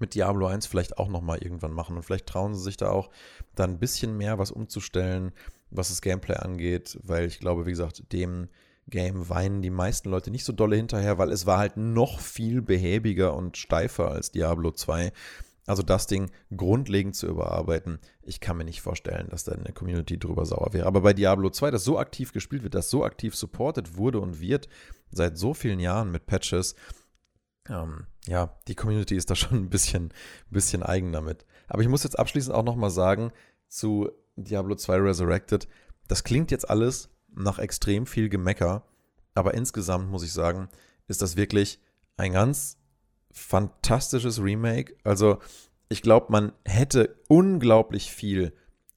[0.00, 1.96] mit Diablo 1 vielleicht auch nochmal irgendwann machen.
[1.96, 3.10] Und vielleicht trauen sie sich da auch
[3.54, 5.32] dann ein bisschen mehr was umzustellen,
[5.70, 8.48] was das Gameplay angeht, weil ich glaube, wie gesagt, dem
[8.88, 12.62] Game weinen die meisten Leute nicht so dolle hinterher, weil es war halt noch viel
[12.62, 15.12] behäbiger und steifer als Diablo 2.
[15.68, 20.18] Also das Ding grundlegend zu überarbeiten, ich kann mir nicht vorstellen, dass da eine Community
[20.18, 20.86] drüber sauer wäre.
[20.86, 24.40] Aber bei Diablo 2, das so aktiv gespielt wird, das so aktiv supported wurde und
[24.40, 24.68] wird
[25.10, 26.74] seit so vielen Jahren mit Patches,
[27.68, 30.14] ähm, ja, die Community ist da schon ein bisschen,
[30.48, 31.44] bisschen eigen damit.
[31.66, 33.30] Aber ich muss jetzt abschließend auch nochmal sagen,
[33.68, 35.68] zu Diablo 2 Resurrected,
[36.06, 38.84] das klingt jetzt alles nach extrem viel Gemecker,
[39.34, 40.70] aber insgesamt muss ich sagen,
[41.08, 41.78] ist das wirklich
[42.16, 42.77] ein ganz
[43.30, 44.96] fantastisches Remake.
[45.04, 45.38] Also,
[45.88, 48.52] ich glaube, man hätte unglaublich viel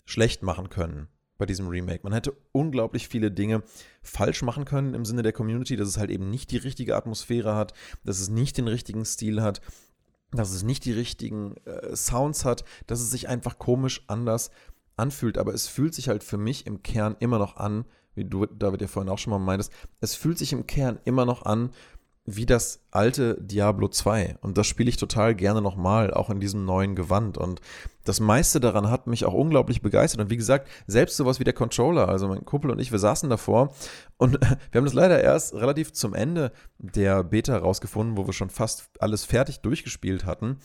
[0.05, 1.07] schlecht machen können
[1.38, 2.01] bei diesem Remake.
[2.03, 3.63] Man hätte unglaublich viele Dinge
[4.03, 7.55] falsch machen können im Sinne der Community, dass es halt eben nicht die richtige Atmosphäre
[7.55, 7.73] hat,
[8.03, 9.61] dass es nicht den richtigen Stil hat,
[10.32, 14.51] dass es nicht die richtigen äh, Sounds hat, dass es sich einfach komisch anders
[14.97, 15.38] anfühlt.
[15.38, 18.82] Aber es fühlt sich halt für mich im Kern immer noch an, wie du, David,
[18.82, 21.71] ja vorhin auch schon mal meintest, es fühlt sich im Kern immer noch an,
[22.26, 24.38] wie das alte Diablo 2.
[24.41, 27.38] Und das spiele ich total gerne nochmal, auch in diesem neuen Gewand.
[27.38, 27.61] Und
[28.03, 30.22] das meiste daran hat mich auch unglaublich begeistert.
[30.22, 33.30] Und wie gesagt, selbst sowas wie der Controller, also mein Kumpel und ich, wir saßen
[33.30, 33.74] davor
[34.17, 34.34] und
[34.72, 38.89] wir haben das leider erst relativ zum Ende der Beta rausgefunden, wo wir schon fast
[38.99, 40.59] alles fertig durchgespielt hatten.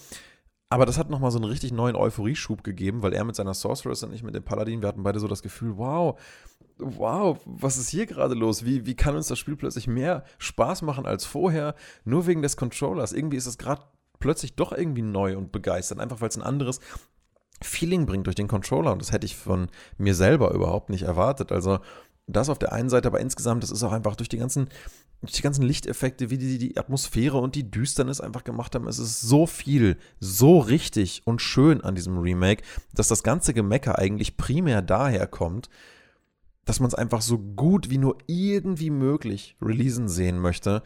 [0.69, 4.03] Aber das hat nochmal so einen richtig neuen Euphorieschub gegeben, weil er mit seiner Sorceress
[4.03, 6.19] und ich mit dem Paladin, wir hatten beide so das Gefühl, wow,
[6.79, 8.64] wow, was ist hier gerade los?
[8.64, 12.57] Wie, wie kann uns das Spiel plötzlich mehr Spaß machen als vorher, nur wegen des
[12.57, 13.12] Controllers?
[13.12, 13.83] Irgendwie ist es gerade
[14.19, 16.81] plötzlich doch irgendwie neu und begeistert, einfach weil es ein anderes
[17.62, 18.93] Feeling bringt durch den Controller.
[18.93, 21.53] Und das hätte ich von mir selber überhaupt nicht erwartet.
[21.53, 21.79] Also
[22.27, 24.68] das auf der einen Seite, aber insgesamt, das ist auch einfach durch die ganzen,
[25.20, 28.89] durch die ganzen Lichteffekte, wie die die Atmosphäre und die Düsternis einfach gemacht haben.
[28.89, 33.99] Es ist so viel, so richtig und schön an diesem Remake, dass das ganze Gemecker
[33.99, 35.68] eigentlich primär daher kommt,
[36.64, 40.83] dass man es einfach so gut wie nur irgendwie möglich releasen sehen möchte.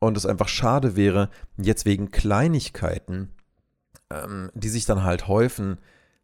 [0.00, 3.30] Und es einfach schade wäre, jetzt wegen Kleinigkeiten,
[4.10, 5.78] ähm, die sich dann halt häufen,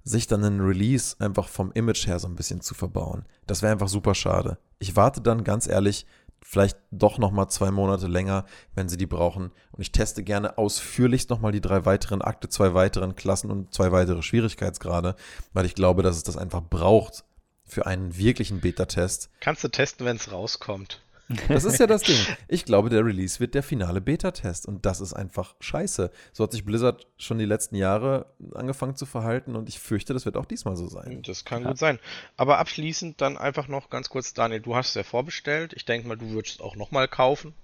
[0.04, 3.24] sich dann einen Release einfach vom Image her so ein bisschen zu verbauen.
[3.46, 4.58] Das wäre einfach super schade.
[4.78, 6.06] Ich warte dann ganz ehrlich
[6.44, 8.44] vielleicht doch noch mal zwei Monate länger,
[8.74, 9.50] wenn sie die brauchen.
[9.72, 13.72] Und ich teste gerne ausführlichst noch mal die drei weiteren Akte, zwei weiteren Klassen und
[13.72, 15.16] zwei weitere Schwierigkeitsgrade,
[15.54, 17.24] weil ich glaube, dass es das einfach braucht
[17.64, 19.30] für einen wirklichen Beta-Test.
[19.40, 21.00] Kannst du testen, wenn es rauskommt.
[21.48, 22.18] Das ist ja das Ding.
[22.48, 26.10] Ich glaube, der Release wird der finale Beta-Test und das ist einfach scheiße.
[26.32, 30.26] So hat sich Blizzard schon die letzten Jahre angefangen zu verhalten und ich fürchte, das
[30.26, 31.22] wird auch diesmal so sein.
[31.22, 31.68] Das kann ja.
[31.68, 31.98] gut sein.
[32.36, 35.72] Aber abschließend dann einfach noch ganz kurz, Daniel, du hast es ja vorbestellt.
[35.74, 37.54] Ich denke mal, du würdest es auch nochmal kaufen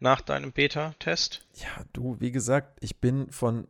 [0.00, 1.46] nach deinem Beta-Test.
[1.54, 3.68] Ja, du, wie gesagt, ich bin von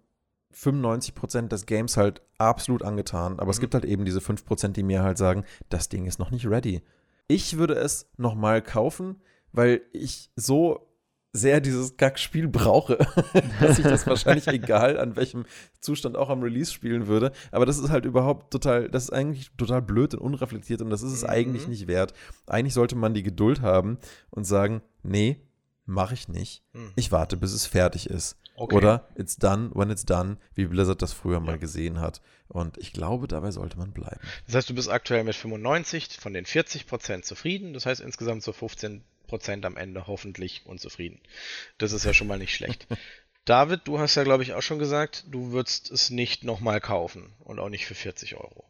[0.55, 3.51] 95% des Games halt absolut angetan, aber mhm.
[3.51, 6.47] es gibt halt eben diese 5%, die mir halt sagen, das Ding ist noch nicht
[6.47, 6.83] ready.
[7.27, 9.21] Ich würde es nochmal kaufen,
[9.55, 10.87] weil ich so
[11.33, 12.99] sehr dieses Kackspiel brauche,
[13.61, 15.45] dass ich das wahrscheinlich egal an welchem
[15.81, 17.33] Zustand auch am Release spielen würde.
[17.51, 21.03] Aber das ist halt überhaupt total, das ist eigentlich total blöd und unreflektiert und das
[21.03, 21.31] ist es mhm.
[21.31, 22.15] eigentlich nicht wert.
[22.47, 23.99] Eigentlich sollte man die Geduld haben
[24.31, 25.41] und sagen, nee,
[25.87, 26.63] mache ich nicht.
[26.73, 26.93] Mhm.
[26.95, 28.37] Ich warte, bis es fertig ist.
[28.57, 28.77] Okay.
[28.77, 31.41] Oder it's done when it's done, wie Blizzard das früher ja.
[31.41, 32.21] mal gesehen hat.
[32.47, 34.21] Und ich glaube, dabei sollte man bleiben.
[34.47, 37.75] Das heißt, du bist aktuell mit 95 von den 40 Prozent zufrieden.
[37.75, 41.21] Das heißt insgesamt so 15 Prozent am Ende hoffentlich unzufrieden.
[41.79, 42.87] Das ist ja schon mal nicht schlecht.
[43.45, 47.33] David, du hast ja, glaube ich, auch schon gesagt, du würdest es nicht nochmal kaufen
[47.41, 48.65] und auch nicht für 40 Euro.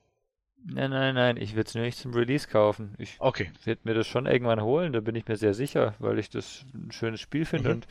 [0.67, 2.95] Nein, nein, nein, ich würde es nur nicht zum Release kaufen.
[2.99, 3.51] Ich okay.
[3.65, 6.65] werde mir das schon irgendwann holen, da bin ich mir sehr sicher, weil ich das
[6.75, 7.75] ein schönes Spiel finde mhm.
[7.77, 7.87] und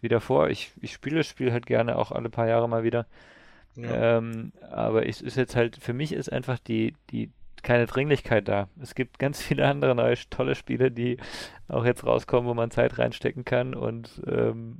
[0.00, 3.06] wie davor, ich, ich spiele das Spiel halt gerne auch alle paar Jahre mal wieder.
[3.76, 4.18] Ja.
[4.18, 7.30] Ähm, aber es ist jetzt halt, für mich ist einfach die, die
[7.62, 8.68] keine Dringlichkeit da.
[8.80, 11.18] Es gibt ganz viele andere neue tolle Spiele, die
[11.68, 14.78] auch jetzt rauskommen, wo man Zeit reinstecken kann und ähm,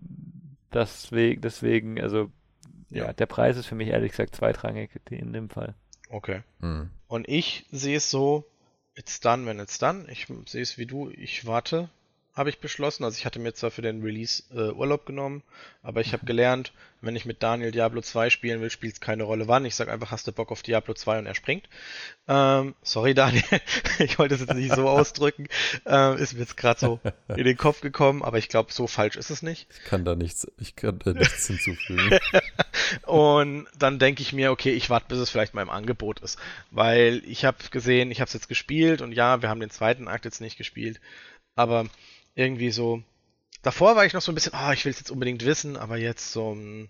[0.73, 2.31] deswegen, deswegen, also
[2.91, 3.07] ja.
[3.07, 3.13] ja.
[3.13, 5.75] der Preis ist für mich ehrlich gesagt zweitrangig in dem Fall.
[6.09, 6.43] Okay.
[6.61, 6.91] Mhm.
[7.09, 8.45] Und ich sehe es so,
[8.95, 10.07] it's done when it's done.
[10.11, 11.89] Ich sehe es wie du, ich warte
[12.37, 13.03] habe ich beschlossen.
[13.03, 15.43] Also ich hatte mir zwar für den Release äh, Urlaub genommen,
[15.83, 16.27] aber ich habe mhm.
[16.27, 19.65] gelernt, wenn ich mit Daniel Diablo 2 spielen will, spielt es keine Rolle wann.
[19.65, 21.69] Ich sage einfach, hast du Bock auf Diablo 2 und er springt.
[22.29, 23.43] Ähm, sorry Daniel,
[23.99, 25.49] ich wollte es jetzt nicht so ausdrücken.
[25.87, 29.17] Ähm, ist mir jetzt gerade so in den Kopf gekommen, aber ich glaube, so falsch
[29.17, 29.67] ist es nicht.
[29.71, 32.19] Ich kann da nichts, ich kann da nichts hinzufügen.
[33.07, 36.39] und dann denke ich mir, okay, ich warte, bis es vielleicht mal im Angebot ist.
[36.71, 40.07] Weil ich habe gesehen, ich habe es jetzt gespielt und ja, wir haben den zweiten
[40.07, 41.01] Akt jetzt nicht gespielt.
[41.55, 41.87] Aber
[42.37, 43.03] irgendwie so.
[43.63, 45.77] Davor war ich noch so ein bisschen, ah, oh, ich will es jetzt unbedingt wissen,
[45.77, 46.89] aber jetzt so, hm,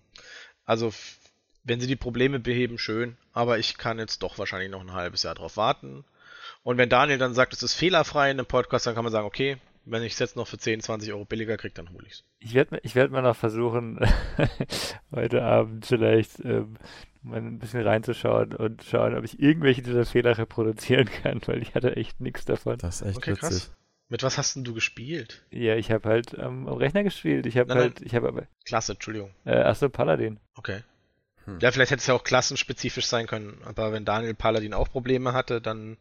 [0.67, 0.93] also
[1.65, 5.23] wenn sie die Probleme beheben, schön, aber ich kann jetzt doch wahrscheinlich noch ein halbes
[5.23, 6.05] Jahr drauf warten.
[6.63, 9.27] Und wenn Daniel dann sagt, es ist fehlerfrei in einem Podcast, dann kann man sagen,
[9.27, 12.15] okay, wenn ich es jetzt noch für 10, 20 Euro billiger kriege, dann hole ich
[12.15, 12.25] es.
[12.41, 14.01] Ich werde ich werd mal noch versuchen,
[15.13, 16.77] heute Abend vielleicht ähm,
[17.23, 21.75] mal ein bisschen reinzuschauen und schauen, ob ich irgendwelche dieser Fehler reproduzieren kann, weil ich
[21.75, 22.79] hatte echt nichts davon.
[22.79, 23.49] Das ist echt okay, witzig.
[23.49, 23.77] Krass.
[24.09, 25.45] Mit was hast denn du gespielt?
[25.51, 27.45] Ja, ich habe halt ähm, am Rechner gespielt.
[27.47, 28.47] Ich habe halt, ich habe aber.
[28.65, 29.31] Klasse, Entschuldigung.
[29.45, 30.39] Äh, achso, Paladin.
[30.55, 30.83] Okay.
[31.47, 31.59] Hm.
[31.61, 35.33] Ja, vielleicht hätte es ja auch klassenspezifisch sein können, aber wenn Daniel Paladin auch Probleme
[35.33, 35.97] hatte, dann.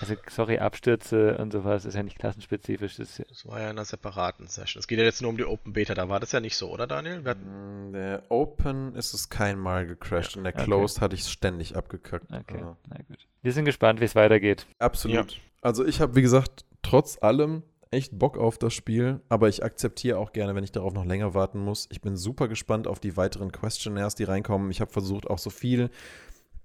[0.00, 2.96] Also, sorry, Abstürze und sowas ist ja nicht klassenspezifisch.
[2.96, 4.80] Das, das war ja in einer separaten Session.
[4.80, 6.70] Es geht ja jetzt nur um die Open Beta, da war das ja nicht so,
[6.70, 7.22] oder Daniel?
[7.24, 7.90] Hatten...
[7.90, 10.38] Mm, der Open ist es kein Mal gecrashed, ja.
[10.38, 11.04] in der Closed okay.
[11.04, 12.30] hatte ich es ständig abgekackt.
[12.30, 12.76] Okay, ja.
[12.88, 13.26] na gut.
[13.42, 14.66] Wir sind gespannt, wie es weitergeht.
[14.78, 15.32] Absolut.
[15.32, 15.38] Ja.
[15.62, 20.18] Also, ich habe, wie gesagt, trotz allem echt Bock auf das Spiel, aber ich akzeptiere
[20.18, 21.88] auch gerne, wenn ich darauf noch länger warten muss.
[21.90, 24.70] Ich bin super gespannt auf die weiteren Questionnaires, die reinkommen.
[24.70, 25.90] Ich habe versucht, auch so viel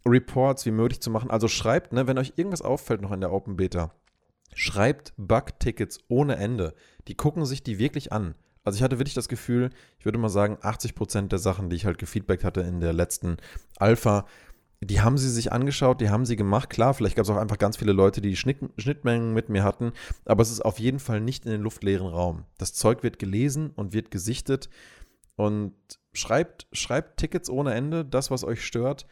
[0.05, 1.31] Reports wie möglich zu machen.
[1.31, 3.93] Also schreibt, ne, wenn euch irgendwas auffällt noch in der Open Beta,
[4.53, 6.73] schreibt Bug-Tickets ohne Ende.
[7.07, 8.35] Die gucken sich die wirklich an.
[8.63, 11.85] Also ich hatte wirklich das Gefühl, ich würde mal sagen, 80% der Sachen, die ich
[11.85, 13.37] halt gefeedbackt hatte in der letzten
[13.77, 14.25] Alpha,
[14.83, 16.69] die haben sie sich angeschaut, die haben sie gemacht.
[16.69, 19.93] Klar, vielleicht gab es auch einfach ganz viele Leute, die Schnitt, Schnittmengen mit mir hatten,
[20.25, 22.45] aber es ist auf jeden Fall nicht in den luftleeren Raum.
[22.57, 24.69] Das Zeug wird gelesen und wird gesichtet
[25.35, 25.73] und
[26.13, 29.05] schreibt, schreibt Tickets ohne Ende, das, was euch stört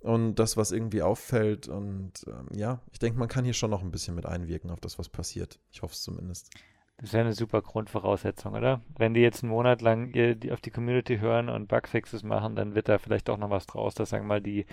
[0.00, 1.68] und das, was irgendwie auffällt.
[1.68, 4.80] Und ähm, ja, ich denke, man kann hier schon noch ein bisschen mit einwirken auf
[4.80, 5.58] das, was passiert.
[5.72, 6.50] Ich hoffe es zumindest.
[6.98, 8.80] Das wäre eine super Grundvoraussetzung, oder?
[8.96, 10.12] Wenn die jetzt einen Monat lang
[10.52, 13.94] auf die Community hören und Bugfixes machen, dann wird da vielleicht doch noch was draus,
[13.94, 14.66] dass sagen wir mal die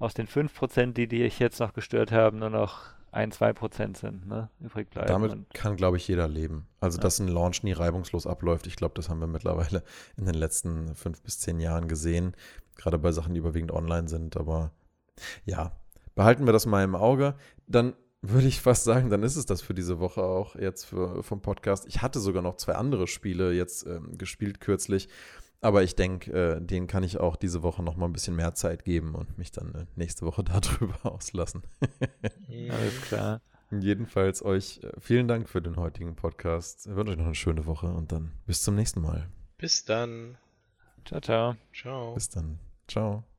[0.00, 3.96] aus den 5%, die, die ich jetzt noch gestört habe, nur noch ein, zwei Prozent
[3.96, 5.08] sind, ne, übrig bleiben.
[5.08, 6.66] Damit kann, glaube ich, jeder leben.
[6.80, 7.02] Also, ja.
[7.02, 9.82] dass ein Launch nie reibungslos abläuft, ich glaube, das haben wir mittlerweile
[10.16, 12.34] in den letzten fünf bis zehn Jahren gesehen.
[12.76, 14.36] Gerade bei Sachen, die überwiegend online sind.
[14.36, 14.72] Aber
[15.44, 15.72] ja,
[16.14, 17.34] behalten wir das mal im Auge.
[17.66, 21.22] Dann würde ich fast sagen, dann ist es das für diese Woche auch jetzt für,
[21.22, 21.86] vom Podcast.
[21.86, 25.08] Ich hatte sogar noch zwei andere Spiele jetzt ähm, gespielt kürzlich.
[25.60, 28.54] Aber ich denke, äh, denen kann ich auch diese Woche noch mal ein bisschen mehr
[28.54, 31.62] Zeit geben und mich dann äh, nächste Woche darüber auslassen.
[32.48, 33.40] Alles klar.
[33.70, 36.86] Jedenfalls euch äh, vielen Dank für den heutigen Podcast.
[36.86, 39.28] Ich wünsche euch noch eine schöne Woche und dann bis zum nächsten Mal.
[39.58, 40.38] Bis dann.
[41.04, 41.56] Ciao, ciao.
[41.72, 42.14] Ciao.
[42.14, 42.58] Bis dann.
[42.88, 43.29] Ciao.